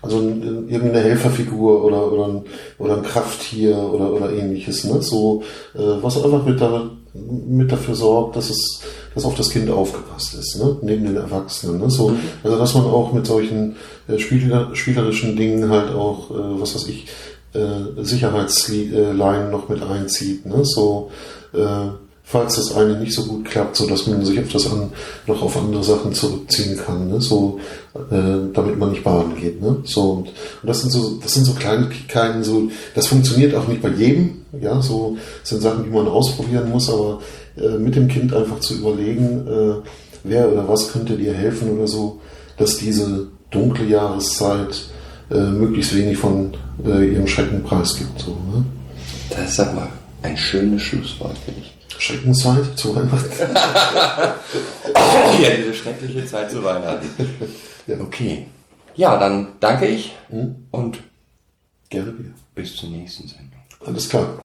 also 0.00 0.18
ein- 0.20 0.68
irgendeine 0.68 1.02
Helferfigur 1.04 1.84
oder 1.84 2.12
oder 2.12 2.28
ein, 2.28 2.42
oder 2.78 2.96
ein 2.98 3.02
Krafttier 3.02 3.76
oder 3.76 4.12
oder 4.12 4.32
ähnliches, 4.32 4.84
ne? 4.84 5.02
So 5.02 5.42
äh, 5.74 5.78
was 6.00 6.22
einfach 6.22 6.44
mit, 6.46 6.60
da, 6.60 6.88
mit 7.14 7.72
dafür 7.72 7.96
sorgt, 7.96 8.36
dass 8.36 8.48
es 8.48 8.80
dass 9.14 9.24
auf 9.24 9.34
das 9.34 9.50
Kind 9.50 9.68
aufgepasst 9.70 10.34
ist, 10.34 10.56
ne? 10.62 10.76
Neben 10.82 11.04
den 11.06 11.16
Erwachsenen, 11.16 11.80
ne? 11.80 11.90
So 11.90 12.12
also 12.44 12.56
dass 12.58 12.74
man 12.74 12.84
auch 12.84 13.12
mit 13.12 13.26
solchen 13.26 13.74
äh, 14.06 14.18
spieler, 14.20 14.70
spielerischen 14.74 15.34
Dingen 15.34 15.68
halt 15.68 15.92
auch 15.92 16.30
äh, 16.30 16.60
was 16.60 16.76
weiß 16.76 16.86
ich 16.86 17.06
äh, 17.54 18.02
Sicherheitsleinen 18.04 19.50
noch 19.50 19.68
mit 19.68 19.82
einzieht, 19.82 20.46
ne? 20.46 20.60
So 20.62 21.10
äh, 21.52 21.88
falls 22.30 22.56
das 22.56 22.76
eine 22.76 22.98
nicht 22.98 23.14
so 23.14 23.24
gut 23.24 23.46
klappt, 23.46 23.76
so 23.76 23.86
dass 23.86 24.06
man 24.06 24.22
sich 24.22 24.38
auf 24.38 24.52
das 24.52 24.70
an, 24.70 24.90
noch 25.26 25.40
auf 25.40 25.56
andere 25.56 25.82
Sachen 25.82 26.12
zurückziehen 26.12 26.76
kann, 26.76 27.08
ne? 27.08 27.22
so 27.22 27.58
äh, 27.94 28.52
damit 28.52 28.78
man 28.78 28.90
nicht 28.90 29.02
baden 29.02 29.34
geht, 29.34 29.62
ne? 29.62 29.78
So 29.84 30.10
und, 30.10 30.28
und 30.28 30.68
das 30.68 30.82
sind 30.82 30.90
so 30.90 31.18
das 31.22 31.32
sind 31.32 31.44
so 31.46 31.54
Kleinigkeiten, 31.54 32.44
so 32.44 32.68
das 32.94 33.06
funktioniert 33.06 33.54
auch 33.54 33.66
nicht 33.66 33.80
bei 33.80 33.88
jedem, 33.88 34.42
ja, 34.60 34.82
so 34.82 35.16
sind 35.42 35.62
Sachen, 35.62 35.84
die 35.84 35.90
man 35.90 36.06
ausprobieren 36.06 36.68
muss, 36.70 36.90
aber 36.90 37.20
äh, 37.56 37.78
mit 37.78 37.96
dem 37.96 38.08
Kind 38.08 38.34
einfach 38.34 38.60
zu 38.60 38.74
überlegen, 38.74 39.46
äh, 39.48 39.88
wer 40.24 40.52
oder 40.52 40.68
was 40.68 40.92
könnte 40.92 41.16
dir 41.16 41.32
helfen 41.32 41.78
oder 41.78 41.88
so, 41.88 42.20
dass 42.58 42.76
diese 42.76 43.28
dunkle 43.50 43.86
Jahreszeit 43.86 44.90
äh, 45.30 45.38
möglichst 45.38 45.96
wenig 45.96 46.18
von 46.18 46.52
äh, 46.84 47.10
ihrem 47.10 47.26
Schrecken 47.26 47.62
preisgibt, 47.62 48.20
so, 48.20 48.32
ne? 48.32 48.64
das 49.30 49.52
ist 49.52 49.60
aber 49.60 49.88
ein 50.22 50.36
schönes 50.36 50.82
Schlusswort, 50.82 51.36
finde 51.38 51.60
ich. 51.60 51.74
Schreckenzeit 52.00 52.78
zu 52.78 52.94
Weihnachten. 52.94 53.54
Ja, 55.42 55.50
diese 55.56 55.74
schreckliche 55.74 56.24
Zeit 56.26 56.50
zu 56.50 56.62
Weihnachten. 56.62 57.08
Ja. 57.86 57.98
Okay. 58.00 58.46
Ja, 58.94 59.16
dann 59.18 59.48
danke 59.60 59.86
ich 59.86 60.12
und 60.70 60.98
Gerne 61.88 62.18
wieder. 62.18 62.30
bis 62.54 62.76
zur 62.76 62.90
nächsten 62.90 63.26
Sendung. 63.28 63.60
Alles 63.86 64.08
klar. 64.08 64.40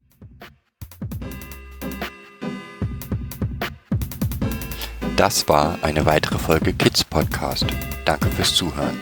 Das 5.18 5.48
war 5.48 5.78
eine 5.84 6.06
weitere 6.06 6.40
Folge 6.40 6.74
Kids 6.74 7.04
Podcast. 7.04 7.66
Danke 8.06 8.30
fürs 8.30 8.56
Zuhören. 8.56 9.00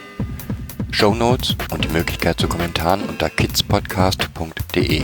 Show 0.91 1.13
Notes 1.15 1.55
und 1.71 1.83
die 1.85 1.89
Möglichkeit 1.89 2.39
zu 2.39 2.47
Kommentaren 2.47 3.03
unter 3.03 3.29
kidspodcast.de. 3.29 5.03